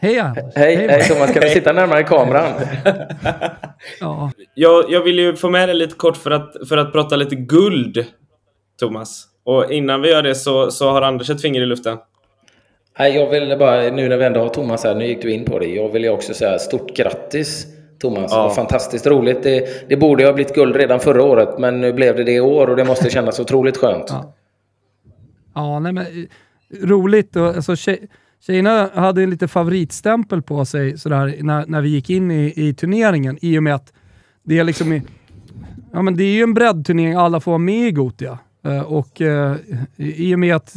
[0.02, 2.52] Hej, hej, hej, hej Thomas, kan du sitta närmare kameran?
[4.00, 4.32] ja.
[4.54, 7.36] jag, jag vill ju få med dig lite kort för att, för att prata lite
[7.36, 8.06] guld,
[8.80, 9.28] Thomas.
[9.44, 11.98] Och innan vi gör det så, så har Anders ett finger i luften.
[13.00, 15.46] Nej, jag vill bara, nu när vi ändå har Thomas här, nu gick du in
[15.46, 15.68] på det.
[15.68, 17.68] Jag vill ju också säga stort grattis
[18.00, 18.32] Thomas.
[18.32, 18.50] Ja.
[18.50, 19.44] Fantastiskt roligt.
[19.44, 22.39] Det, det borde ha blivit guld redan förra året, men nu blev det det i
[22.39, 24.06] år och det måste kännas otroligt skönt.
[24.10, 24.34] Ja,
[25.56, 27.36] ja nej, men eh, roligt.
[27.36, 28.08] Och, alltså, tjej,
[28.46, 32.74] tjejerna hade en lite favoritstämpel på sig sådär, när, när vi gick in i, i
[32.74, 33.94] turneringen i och med att
[34.44, 35.02] det är liksom...
[35.94, 38.39] Ja, men det är ju en breddturnering, alla får vara med i Gotia.
[38.68, 39.56] Uh, och uh,
[39.98, 40.76] i och med att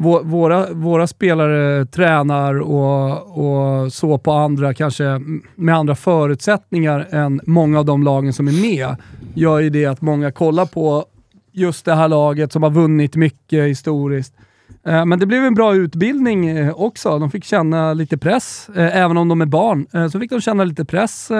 [0.00, 5.20] våra, våra spelare tränar och, och så på andra, kanske
[5.54, 8.96] med andra förutsättningar än många av de lagen som är med,
[9.34, 11.04] gör ju det att många kollar på
[11.52, 14.34] just det här laget som har vunnit mycket historiskt.
[14.86, 17.18] Eh, men det blev en bra utbildning eh, också.
[17.18, 20.10] De fick känna lite press, eh, även om de är barn.
[20.10, 21.30] Så fick de känna lite press.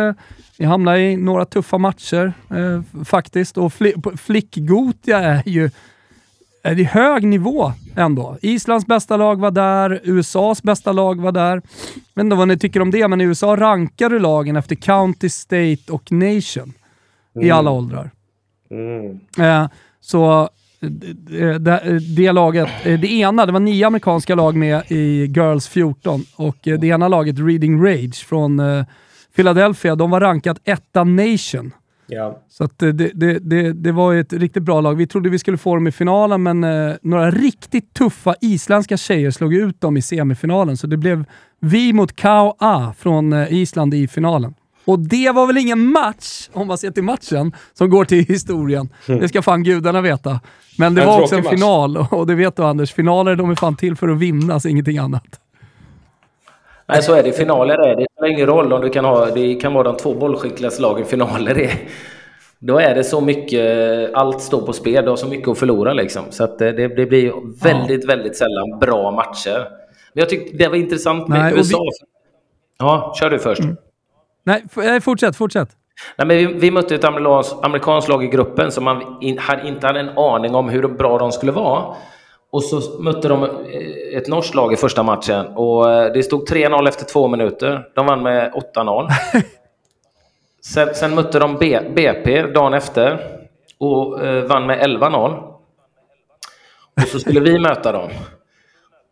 [0.59, 2.33] Vi hamnade i några tuffa matcher
[3.05, 3.73] faktiskt och
[4.17, 5.71] Flickgotia är ju
[6.63, 8.37] är det hög nivå ändå.
[8.43, 11.55] Islands bästa lag var där, USAs bästa lag var där.
[11.55, 11.63] Jag
[12.15, 15.29] vet inte vad ni tycker om det, men i USA rankar du lagen efter County,
[15.29, 16.73] State och Nation
[17.35, 17.47] mm.
[17.47, 18.11] i alla åldrar.
[18.71, 19.21] Mm.
[19.39, 19.69] Eh,
[20.01, 20.49] så
[20.81, 26.25] det, det, det, laget, det ena, det var nio amerikanska lag med i Girls 14
[26.37, 28.85] och det ena laget, Reading Rage från eh,
[29.37, 31.73] Philadelphia, de var rankat etta Nation.
[32.11, 32.39] Ja.
[32.49, 34.95] Så att det, det, det, det var ett riktigt bra lag.
[34.95, 39.31] Vi trodde vi skulle få dem i finalen, men eh, några riktigt tuffa isländska tjejer
[39.31, 40.77] slog ut dem i semifinalen.
[40.77, 41.25] Så det blev
[41.61, 44.55] vi mot KA från eh, Island i finalen.
[44.85, 48.89] Och det var väl ingen match, om man ser till matchen, som går till historien.
[49.07, 50.41] Det ska fan gudarna veta.
[50.79, 51.53] Men det en var också en match.
[51.55, 52.93] final, och det vet du Anders.
[52.93, 55.41] Finaler de är fan till för att vinnas, ingenting annat.
[56.93, 57.33] Nej, så är det.
[57.33, 58.07] Finaler är det.
[58.13, 59.27] spelar ingen roll om du kan ha...
[59.27, 61.55] Det kan vara de två bollskickligaste lagen finaler.
[61.55, 61.71] Det,
[62.59, 64.15] då är det så mycket...
[64.15, 65.05] Allt står på spel.
[65.05, 66.23] Du har så mycket att förlora liksom.
[66.31, 67.33] Så att det, det blir
[67.65, 69.69] väldigt, väldigt sällan bra matcher.
[70.13, 71.79] Men jag tyckte det var intressant med Nej, USA.
[71.79, 72.07] Vi...
[72.79, 73.61] Ja, kör du först.
[73.61, 73.77] Mm.
[74.45, 75.69] Nej, eh, fortsätt, fortsätt.
[76.17, 77.05] Nej, men vi, vi mötte ett
[77.65, 81.19] amerikanskt lag i gruppen som man in, hade, inte hade en aning om hur bra
[81.19, 81.95] de skulle vara.
[82.53, 86.49] Och så mötte de eh, ett norskt lag i första matchen och eh, det stod
[86.49, 87.89] 3-0 efter två minuter.
[87.95, 89.09] De vann med 8-0.
[90.65, 93.19] sen, sen, mötte de B, BP dagen efter
[93.79, 95.43] och eh, vann med 11-0.
[97.03, 98.11] Och så skulle vi möta dem.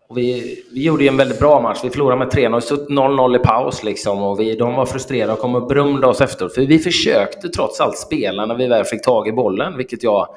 [0.09, 1.81] Och vi, vi gjorde en väldigt bra match.
[1.85, 4.23] Vi förlorade med 3-0, 0-0 i paus liksom.
[4.23, 6.55] Och vi, de var frustrerade och kom och brumlade oss efteråt.
[6.55, 10.29] För vi försökte trots allt spela när vi väl fick tag i bollen, vilket jag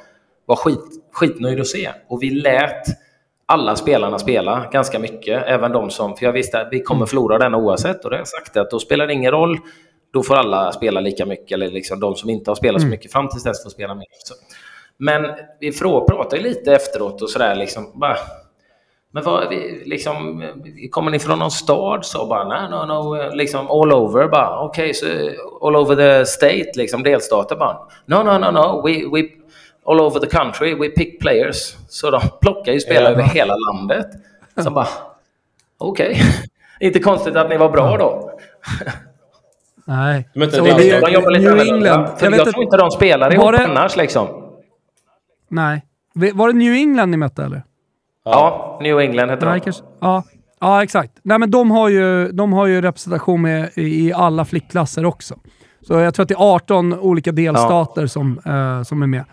[0.51, 0.79] var skit,
[1.13, 1.91] skitnöjd att se.
[2.07, 2.85] Och vi lät
[3.45, 6.15] alla spelarna spela ganska mycket, även de som...
[6.15, 8.03] För jag visste att vi kommer förlora den oavsett.
[8.03, 9.57] Och det har jag sagt att då spelar det ingen roll.
[10.13, 12.91] Då får alla spela lika mycket, eller liksom de som inte har spelat så mm.
[12.91, 14.05] mycket fram tills dess får spela mer.
[14.97, 15.21] Men
[15.59, 17.91] vi pratade lite efteråt och sådär liksom.
[17.99, 18.17] Bara,
[19.11, 19.53] men vad,
[19.85, 20.43] liksom,
[20.91, 22.05] kommer ni från någon stad?
[22.05, 24.59] Så bara, nej, no, no, liksom all over bara.
[24.59, 25.05] Okej, okay, så
[25.67, 27.77] all over the state, liksom delstater bara.
[28.05, 29.27] No, no, no, no, we, we
[29.85, 31.77] all over the country, we pick players.
[31.87, 33.09] Så de plockar ju spelare ja.
[33.11, 34.07] över hela landet.
[34.55, 34.87] Så bara,
[35.77, 36.11] okej.
[36.11, 36.23] Okay.
[36.87, 38.31] Inte konstigt att ni var bra då.
[39.85, 40.29] Nej.
[40.33, 42.07] De, så det, de, de jobbar lite New England.
[42.19, 43.65] Jag, jag tror inte de spelar ihop det...
[43.65, 44.27] annars liksom.
[45.47, 45.85] Nej.
[46.33, 47.63] Var det New England ni mötte eller?
[48.25, 49.63] Ja, New England heter Nej, de.
[49.63, 50.23] Kanske, ja.
[50.59, 51.11] ja, exakt.
[51.23, 55.35] Nej, men de har ju, de har ju representation med i alla flickklasser också.
[55.81, 58.07] Så jag tror att det är 18 olika delstater ja.
[58.07, 59.23] som, uh, som är med.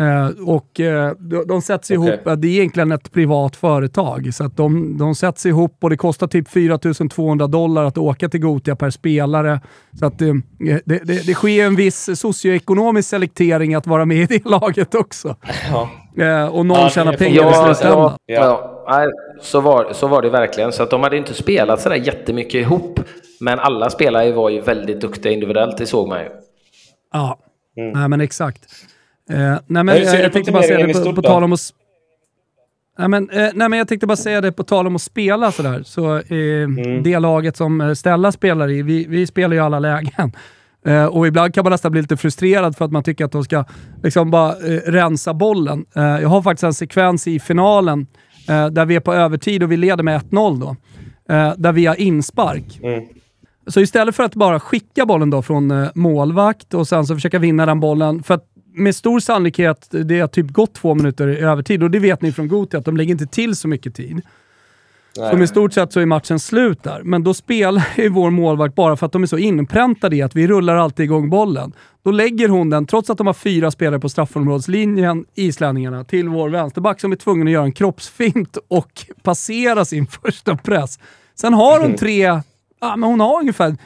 [0.00, 2.08] Uh, och uh, de, de sätts okay.
[2.08, 5.90] ihop, uh, det är egentligen ett privat företag, så att de, de sätts ihop och
[5.90, 9.60] det kostar typ 4200 dollar att åka till Gotia per spelare.
[9.98, 14.26] Så att det, det, det, det sker en viss socioekonomisk selektering att vara med i
[14.26, 15.36] det laget också.
[15.70, 15.88] Ja.
[16.24, 18.12] Eh, och någon ja, tjänar pengar ja, i slutändan.
[18.26, 19.10] Ja, ja.
[19.40, 20.72] så, var, så var det verkligen.
[20.72, 23.00] Så att de hade inte spelat sådär jättemycket ihop.
[23.40, 26.28] Men alla spelare var ju väldigt duktiga individuellt, det såg man ju.
[27.12, 27.38] Ja,
[27.76, 27.92] mm.
[27.92, 28.60] nej men exakt.
[29.30, 31.60] Eh, nej, men, jag, jag tänkte bara säga det på, på tal om att...
[32.98, 35.52] Nej men, eh, nej men jag tänkte bara säga det på tal om att spela
[35.52, 35.82] sådär.
[35.84, 37.02] Så eh, mm.
[37.02, 40.32] det laget som eh, Stella spelar i, vi, vi spelar ju alla lägen.
[40.88, 43.44] Uh, och ibland kan man nästan bli lite frustrerad för att man tycker att de
[43.44, 43.64] ska
[44.02, 45.84] liksom bara uh, rensa bollen.
[45.94, 48.06] Jag har faktiskt en sekvens i finalen
[48.46, 50.76] där vi är på övertid och vi leder med 1-0 då.
[51.56, 52.80] där vi har inspark.
[52.82, 53.04] Mm.
[53.66, 57.66] Så istället för att bara skicka bollen då från målvakt och sen så försöka vinna
[57.66, 61.82] den bollen, för att med stor sannolikhet, det har typ gått två minuter i övertid
[61.82, 64.20] och det vet ni från Gotia att de lägger inte till så mycket tid.
[65.18, 65.36] Nej.
[65.36, 67.02] Så i stort sett så är matchen slut där.
[67.02, 70.36] Men då spelar ju vår målvakt bara för att de är så inpräntade i att
[70.36, 71.72] vi rullar alltid igång bollen.
[72.02, 76.48] Då lägger hon den, trots att de har fyra spelare på straffområdeslinjen, islänningarna, till vår
[76.48, 80.98] vänsterback som är tvungen att göra en kroppsfint och passera sin första press.
[81.34, 81.98] Sen har hon mm.
[81.98, 82.22] tre,
[82.80, 83.76] ja, men hon har ungefär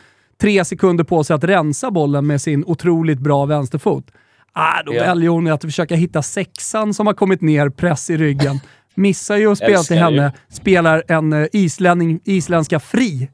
[0.40, 4.10] tre sekunder på sig att rensa bollen med sin otroligt bra vänsterfot.
[4.56, 5.06] Ah, då yeah.
[5.06, 8.60] väljer hon att försöka hitta sexan som har kommit ner, press i ryggen.
[8.94, 10.54] Missar ju att spela till henne, ju.
[10.54, 13.30] spelar en uh, islänning, isländska fri.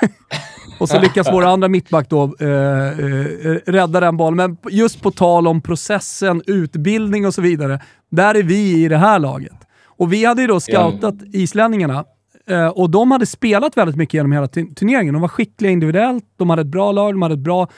[0.80, 4.36] och så lyckas vår andra mittback då uh, uh, rädda den bollen.
[4.36, 7.80] Men just på tal om processen, utbildning och så vidare.
[8.10, 9.56] Där är vi i det här laget.
[9.86, 11.42] Och vi hade ju då scoutat yeah.
[11.42, 12.04] islänningarna
[12.74, 15.14] och de hade spelat väldigt mycket genom hela turneringen.
[15.14, 17.68] De var skickliga individuellt, de hade ett bra lag, de hade ett bra,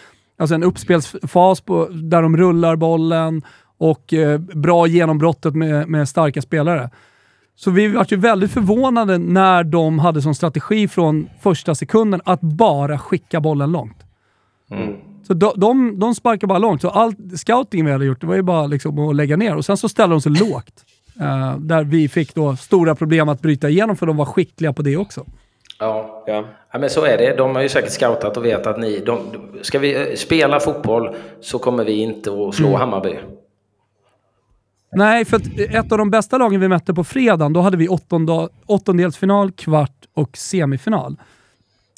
[0.40, 3.42] alltså en uppspelsfas på, där de rullar bollen
[3.78, 6.90] och eh, bra genombrottet med, med starka spelare.
[7.56, 12.40] Så vi var ju väldigt förvånade när de hade som strategi från första sekunden att
[12.40, 13.96] bara skicka bollen långt.
[14.70, 14.96] Mm.
[15.26, 16.80] Så de, de, de sparkar bara långt.
[16.80, 19.56] Så all scouting vi hade gjort, det var ju bara liksom att lägga ner.
[19.56, 20.84] Och sen så ställde de sig lågt.
[21.20, 24.82] Uh, där vi fick då stora problem att bryta igenom, för de var skickliga på
[24.82, 25.26] det också.
[25.80, 26.44] Ja, ja.
[26.72, 27.36] ja men så är det.
[27.36, 29.02] De har ju säkert scoutat och vet att ni...
[29.06, 29.20] De,
[29.62, 32.80] ska vi eh, spela fotboll så kommer vi inte att slå mm.
[32.80, 33.18] Hammarby.
[34.92, 37.88] Nej, för att ett av de bästa lagen vi mötte på fredagen, då hade vi
[38.66, 41.16] åttondelsfinal, kvart och semifinal.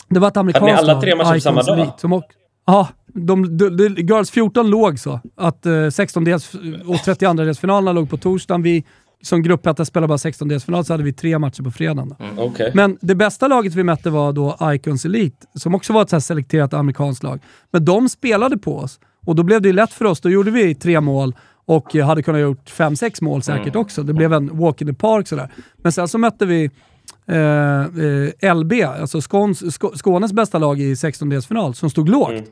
[0.08, 0.90] Det var ett amerikanskt lag.
[0.90, 1.88] Alla tre matcher samma dag?
[1.96, 2.22] som
[2.66, 5.20] Ja, de, de, de, Girls 14 låg så.
[5.36, 6.54] Att eh, 16-dels
[6.86, 8.62] och 32-delsfinalerna låg på torsdagen.
[8.62, 8.84] Vi
[9.22, 12.14] som gruppetta spelade bara 16-delsfinal, så hade vi tre matcher på fredagen.
[12.20, 12.70] Mm, okay.
[12.74, 16.20] Men det bästa laget vi mötte var då Icons Elite, som också var ett så
[16.20, 17.40] selekterat amerikanskt lag.
[17.70, 20.20] Men de spelade på oss och då blev det lätt för oss.
[20.20, 23.80] Då gjorde vi tre mål och hade kunnat gjort 5-6 mål säkert mm.
[23.80, 24.02] också.
[24.02, 25.52] Det blev en walk in the park sådär.
[25.76, 26.70] Men sen så mötte vi
[27.26, 32.44] eh, eh, LB, alltså Skåns, Sk Skånes bästa lag i 16-delsfinal, som stod lågt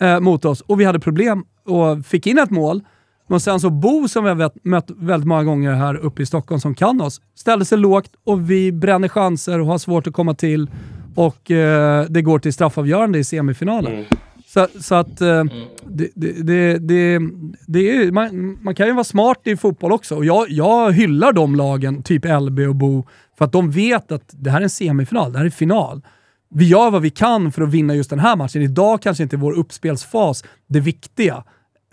[0.00, 0.14] Mm.
[0.14, 0.60] eh, mot oss.
[0.60, 2.80] Och vi hade problem och fick in ett mål.
[3.26, 6.60] Men sen så Bo, som vi har mött väldigt många gånger här uppe i Stockholm,
[6.60, 10.34] som kan oss, ställde sig lågt och vi bränner chanser och har svårt att komma
[10.34, 10.70] till.
[11.14, 13.92] Och eh, det går till straffavgörande i semifinalen.
[13.92, 14.04] Mm.
[14.46, 15.44] Så, så att eh,
[15.84, 17.18] det, det, det, det,
[17.66, 20.16] det är, man, man kan ju vara smart i fotboll också.
[20.16, 23.06] Och jag, jag hyllar de lagen, typ LB och Bo,
[23.38, 26.02] för att de vet att det här är en semifinal, det här är final.
[26.50, 28.62] Vi gör vad vi kan för att vinna just den här matchen.
[28.62, 31.44] Idag kanske inte är vår uppspelsfas det viktiga.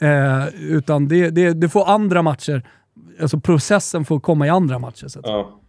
[0.01, 2.63] Eh, utan det, det, det får andra matcher,
[3.21, 5.07] alltså processen får komma i andra matcher.
[5.07, 5.19] Så.
[5.23, 5.59] Ja.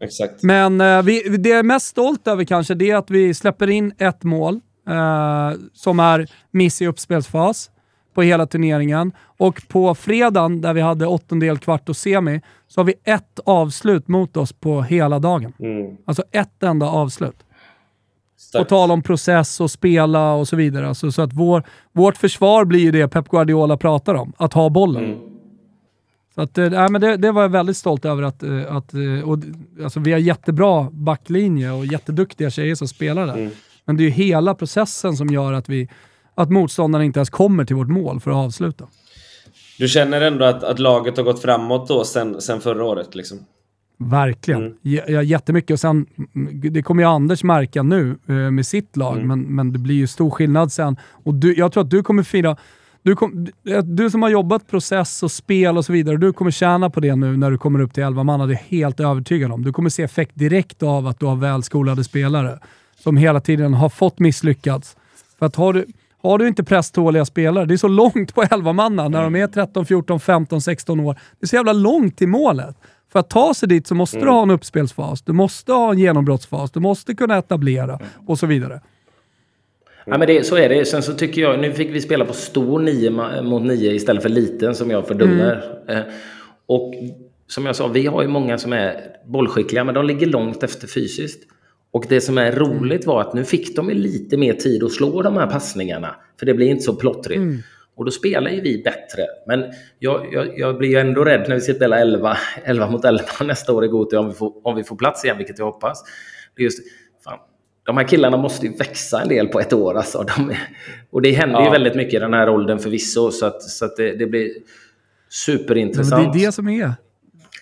[0.00, 0.42] Exakt.
[0.42, 3.70] Men eh, vi, det jag är mest stolt över kanske, det är att vi släpper
[3.70, 7.70] in ett mål eh, som är miss i uppspelsfas
[8.14, 9.12] på hela turneringen.
[9.18, 14.08] Och på fredagen, där vi hade åttondel, kvart och semi, så har vi ett avslut
[14.08, 15.52] mot oss på hela dagen.
[15.58, 15.96] Mm.
[16.04, 17.44] Alltså ett enda avslut.
[18.52, 18.68] Starkt.
[18.68, 20.88] tal om process och spela och så vidare.
[20.88, 24.70] Alltså, så att vår, vårt försvar blir ju det Pep Guardiola pratar om, att ha
[24.70, 25.04] bollen.
[25.04, 25.18] Mm.
[26.34, 29.28] Så att, nej, men det, det var jag väldigt stolt över att, eh, att eh,
[29.28, 29.38] och,
[29.84, 33.34] alltså, vi har jättebra backlinje och jätteduktiga tjejer som spelar där.
[33.34, 33.50] Mm.
[33.84, 35.88] Men det är ju hela processen som gör att, vi,
[36.34, 38.86] att motståndarna inte ens kommer till vårt mål för att avsluta.
[39.78, 43.38] Du känner ändå att, att laget har gått framåt då sen, sen förra året liksom?
[44.10, 44.60] Verkligen.
[44.62, 44.74] Mm.
[44.82, 45.70] J- jättemycket.
[45.74, 46.06] Och sen,
[46.70, 49.28] det kommer ju Anders märka nu eh, med sitt lag, Mm.
[49.28, 50.96] men, men det blir ju stor skillnad sen.
[51.12, 52.56] Och du, jag tror att du kommer fira...
[53.04, 56.50] Du, kom, du- du som har jobbat process och spel och så vidare, du kommer
[56.50, 58.40] tjäna på det nu när du kommer upp till 11 man.
[58.40, 59.64] Det är jag helt övertygad om.
[59.64, 62.58] Du kommer se effekt direkt av att du har välskolade spelare
[62.98, 64.96] som hela tiden har fått misslyckats.
[65.38, 65.86] För att har du,
[66.22, 69.46] har du inte presståliga spelare, det är så långt på 11 manna när de är
[69.46, 71.14] 13, 14, 15, 16 år.
[71.14, 72.76] Det är så jävla långt till målet.
[73.12, 75.98] För att ta sig dit så måste du ha en uppspelsfas, du måste ha en
[75.98, 78.80] genombrottsfas, du måste kunna etablera och så vidare.
[80.04, 80.84] Ja, men det, så är det.
[80.84, 83.10] Sen så tycker jag, nu fick vi spela på stor 9
[83.42, 85.80] mot 9 istället för liten som jag fördömer.
[85.88, 86.00] Eh,
[86.66, 86.94] och
[87.46, 88.94] som jag sa, vi har ju många som är
[89.26, 91.42] bollskickliga men de ligger långt efter fysiskt.
[91.90, 94.92] Och det som är roligt var att nu fick de ju lite mer tid att
[94.92, 96.14] slå de här passningarna.
[96.38, 97.40] För det blir inte så plottrigt.
[97.96, 99.26] Och då spelar ju vi bättre.
[99.46, 99.64] Men
[99.98, 103.22] jag, jag, jag blir ju ändå rädd när vi ska spela 11, 11 mot 11
[103.44, 106.04] nästa år i Gothia om vi får, om vi får plats igen, vilket jag hoppas.
[106.56, 106.78] Det är just,
[107.24, 107.38] fan,
[107.86, 109.94] de här killarna måste ju växa en del på ett år.
[109.96, 110.22] Alltså.
[110.36, 110.54] De,
[111.10, 111.70] och det händer ju Ja.
[111.70, 113.30] väldigt mycket i den här åldern förvisso.
[113.30, 114.50] Så, att, så att det, det blir
[115.28, 116.32] superintressant.
[116.32, 116.92] det är det som är.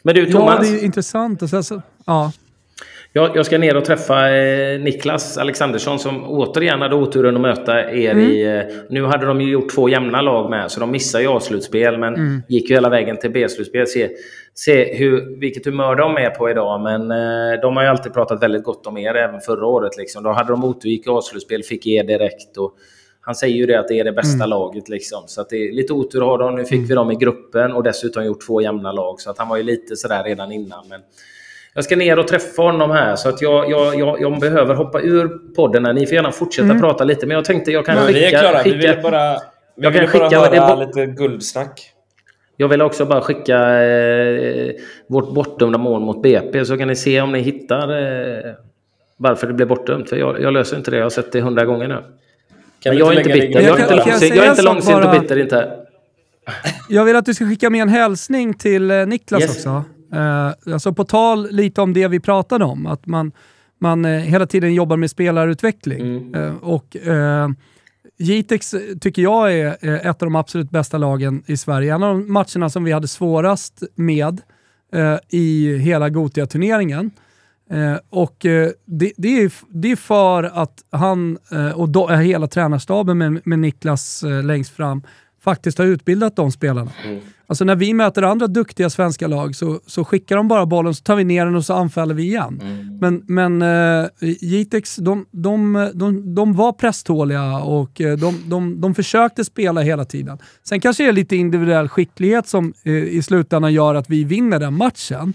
[0.02, 1.42] Men du Ja, Thomas, det är intressant.
[1.42, 2.32] Och sen så, ja.
[3.12, 7.90] Jag, jag ska ner och träffa eh, Niklas Alexandersson som återigen hade oturen att möta
[7.90, 8.56] er i...
[8.56, 11.98] Eh, nu hade de ju gjort två jämna lag med så de missade ju A-slutspel
[11.98, 13.86] men gick ju hela vägen till B-slutspel.
[13.86, 14.10] Se,
[14.54, 18.42] se hur, vilket humör de är på idag men eh, de har ju alltid pratat
[18.42, 19.96] väldigt gott om er även förra året.
[19.96, 20.22] Liksom.
[20.22, 22.56] Då hade de otur, i A-slutspel, fick er direkt.
[22.56, 22.74] Och,
[23.22, 24.88] han säger ju det att det är det bästa laget.
[24.88, 25.22] Liksom.
[25.26, 26.54] Så att det är lite otur har de.
[26.54, 29.20] Nu fick vi dem i gruppen och dessutom gjort två jämna lag.
[29.20, 30.88] Så att han var ju lite sådär redan innan.
[30.88, 31.00] Men
[31.74, 35.00] jag ska ner och träffa honom här så att jag, jag, jag, jag behöver hoppa
[35.00, 35.84] ur podden.
[35.84, 35.92] Här.
[35.92, 38.18] Ni får gärna fortsätta prata lite men jag tänkte jag kan Men skicka...
[38.20, 38.62] vi är klara.
[38.62, 39.38] Vi skicka vill bara, vi
[39.84, 41.80] Jag kan vill bara skicka höra lite guldsnack.
[42.56, 44.70] Jag vill också bara skicka eh,
[45.08, 47.88] vårt bortdömda mål mot BP så kan ni se om ni hittar
[48.46, 48.52] eh,
[49.16, 50.08] varför det blev bortdömt.
[50.08, 50.96] För jag, jag löser inte det.
[50.96, 51.94] Jag har sett det hundra gånger nu.
[51.94, 52.04] Kan
[52.90, 53.60] Men jag är inte bitter.
[53.60, 55.18] Jag kan- inte kan jag jag är inte långsint och bara?
[55.20, 55.70] bitter inte.
[56.88, 59.56] Jag vill att du ska skicka med en hälsning till eh, Niklas Yes.
[59.56, 59.84] också.
[60.12, 63.32] Eh, alltså på tal lite om det vi pratade om, att man,
[63.78, 66.00] man eh, hela tiden jobbar med spelarutveckling.
[66.00, 66.34] Mm.
[66.34, 67.48] Eh, och eh,
[68.18, 71.94] Jitex tycker jag är eh, ett av de absolut bästa lagen i Sverige.
[71.94, 74.40] En av de matcherna som vi hade svårast med
[74.92, 77.10] eh, i hela Gotia-turneringen.
[77.70, 82.46] Eh, och eh, det, det, är, det är för att han eh, och eh, hela
[82.46, 85.02] tränarstaben med, med Niklas eh, längst fram
[85.40, 86.90] faktiskt har utbildat de spelarna.
[87.50, 91.02] Alltså när vi möter andra duktiga svenska lag så, så skickar de bara bollen, så
[91.02, 92.60] tar vi ner den och så anfaller vi igen.
[93.00, 98.94] Men, men uh, Jitex, de, de, de, de var presståliga och eh, de, de, de
[98.94, 100.38] försökte spela hela tiden.
[100.62, 104.58] Sen kanske det är lite individuell skicklighet som eh, i slutändan gör att vi vinner
[104.58, 105.34] den matchen.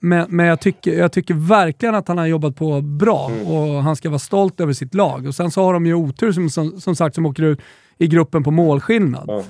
[0.00, 3.96] Men, men jag, tycker, jag tycker verkligen att han har jobbat på bra och han
[3.96, 5.26] ska vara stolt över sitt lag.
[5.26, 7.60] Och Sen så har de ju otur som, som, som sagt som åker ut
[7.98, 9.24] i gruppen på målskillnad.
[9.26, 9.42] Ja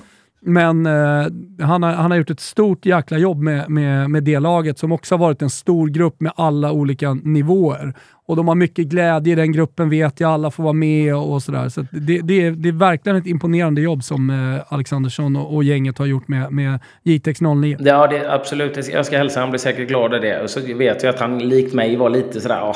[0.45, 1.27] men eh,
[1.65, 4.91] han, har, han har gjort ett stort jäkla jobb med, med, med det laget som
[4.91, 7.93] också har varit en stor grupp med alla olika nivåer.
[8.25, 11.43] Och de har mycket glädje i den gruppen vet jag, alla får vara med och,
[11.43, 11.63] sådär.
[11.63, 15.55] Så, så det, det, är, det är verkligen ett imponerande jobb som eh, Alexandersson och,
[15.55, 17.77] och, gänget har gjort med, med JTX 09.
[17.79, 18.89] Ja, det, absolut.
[18.89, 20.41] Jag ska hälsa, han blir säkert glad av det.
[20.41, 22.75] Och så vet jag att han likt mig var lite sådär, ah,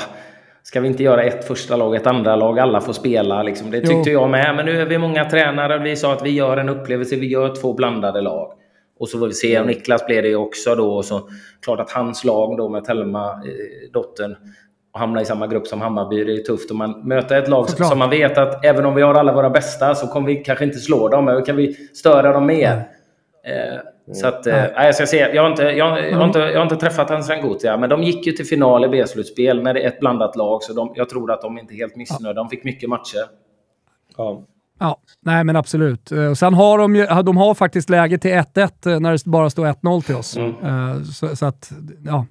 [0.68, 3.44] Ska vi inte göra ett första lag, ett andra lag, alla får spela?
[3.44, 3.72] Liksom.
[3.72, 4.22] Det tyckte jo.
[4.22, 4.56] jag med.
[4.56, 5.80] Men nu är vi många tränare.
[5.80, 8.54] Vi sa att vi gör en upplevelse, vi gör två blandade lag.
[9.00, 9.60] Och så får vi se.
[9.60, 10.96] Och Niklas blev det också då.
[10.96, 11.30] Och så
[11.62, 14.36] klart att hans lag då med Telma, eh, dottern,
[14.94, 16.72] och hamna i samma grupp som Hammarby, det är tufft.
[16.72, 19.50] Och man möter ett lag som man vet att även om vi har alla våra
[19.50, 22.72] bästa så kommer vi kanske inte slå dem, men kan vi störa dem mer.
[23.44, 23.80] Eh,
[24.14, 24.72] så att, mm.
[24.76, 25.18] jag ska se.
[25.18, 27.90] Jag har inte, jag, har, jag har inte, jag har inte träffat hans Rangotia, men
[27.90, 30.64] de gick ju till final i B-slutspel med ett blandat lag.
[30.64, 32.34] Så de, jag tror att de inte är helt missnöjda.
[32.34, 33.26] De fick mycket matcher.
[34.18, 34.44] Ja.
[34.80, 36.12] Ja, nej men absolut.
[36.12, 39.26] Eh, och sen har de ju, de har faktiskt läge till 1-1 eh, när det
[39.26, 40.38] bara står 1-0 till oss.
[40.38, 41.06] Mm.
[41.06, 41.72] Så, så, att,
[42.06, 42.26] ja,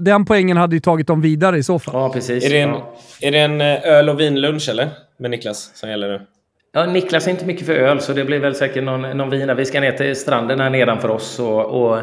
[0.00, 1.94] den poängen hade ju tagit dem vidare i så fall.
[1.94, 2.44] Ja, precis.
[2.44, 2.74] Är det en,
[3.20, 4.88] är det en öl och vinlunch eller?
[5.18, 6.26] Med Niklas som gäller nu?
[6.74, 9.56] Ja, Niklas är inte mycket för öl, så det blir väl säkert någon, någon vin.
[9.56, 11.38] Vi ska ner till stranden här nedanför oss.
[11.38, 11.98] Och, och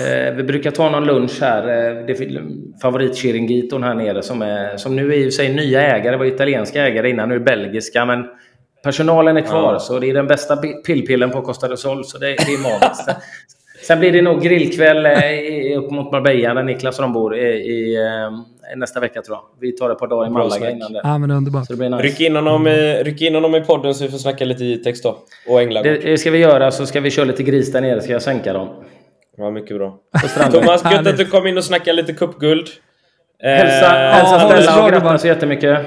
[0.00, 1.62] eh, vi brukar ta någon lunch här.
[1.62, 2.42] Eh, det är
[2.82, 6.10] favoritchiringiton här nere som, är, som nu är i sig nya ägare.
[6.10, 8.04] Det var italienska ägare innan, nu är belgiska.
[8.04, 8.24] Men
[8.84, 9.78] personalen är kvar, ja.
[9.78, 12.04] så det är den bästa pillpillen på Costa del Sol.
[12.04, 13.10] Så det, det är magiskt.
[13.86, 17.48] Sen blir det nog grillkväll eh, upp mot Marbella där Niklas och de bor i,
[17.48, 18.30] i eh,
[18.76, 19.44] nästa vecka tror jag.
[19.60, 21.00] Vi tar ett par dagar i Malaga innan det.
[21.04, 21.66] Ja, men underbart.
[21.66, 22.02] Så det blir nice.
[22.02, 24.76] ryck, in honom, i, ryck in honom i podden så vi får snacka lite i
[24.76, 25.18] text då.
[25.48, 25.92] Och Änglagård.
[25.92, 28.00] Det, det ska vi göra, så ska vi köra lite gris där nere.
[28.00, 28.68] Ska jag sänka dem.
[29.36, 29.98] Ja, mycket bra.
[30.52, 32.66] Thomas, gött att du kom in och snackade lite cupguld.
[33.42, 35.78] Hälsa, eh, hälsa Stella och grattis så jättemycket.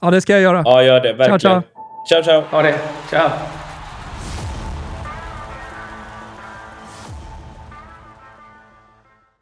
[0.00, 0.62] Ja, det ska jag göra.
[0.64, 1.12] Ja, gör det.
[1.12, 1.40] Verkligen.
[1.40, 1.62] Ciao,
[2.08, 2.22] ciao.
[2.22, 2.42] Ciao, ciao.
[2.50, 2.74] Ha det.
[3.10, 3.30] Ciao.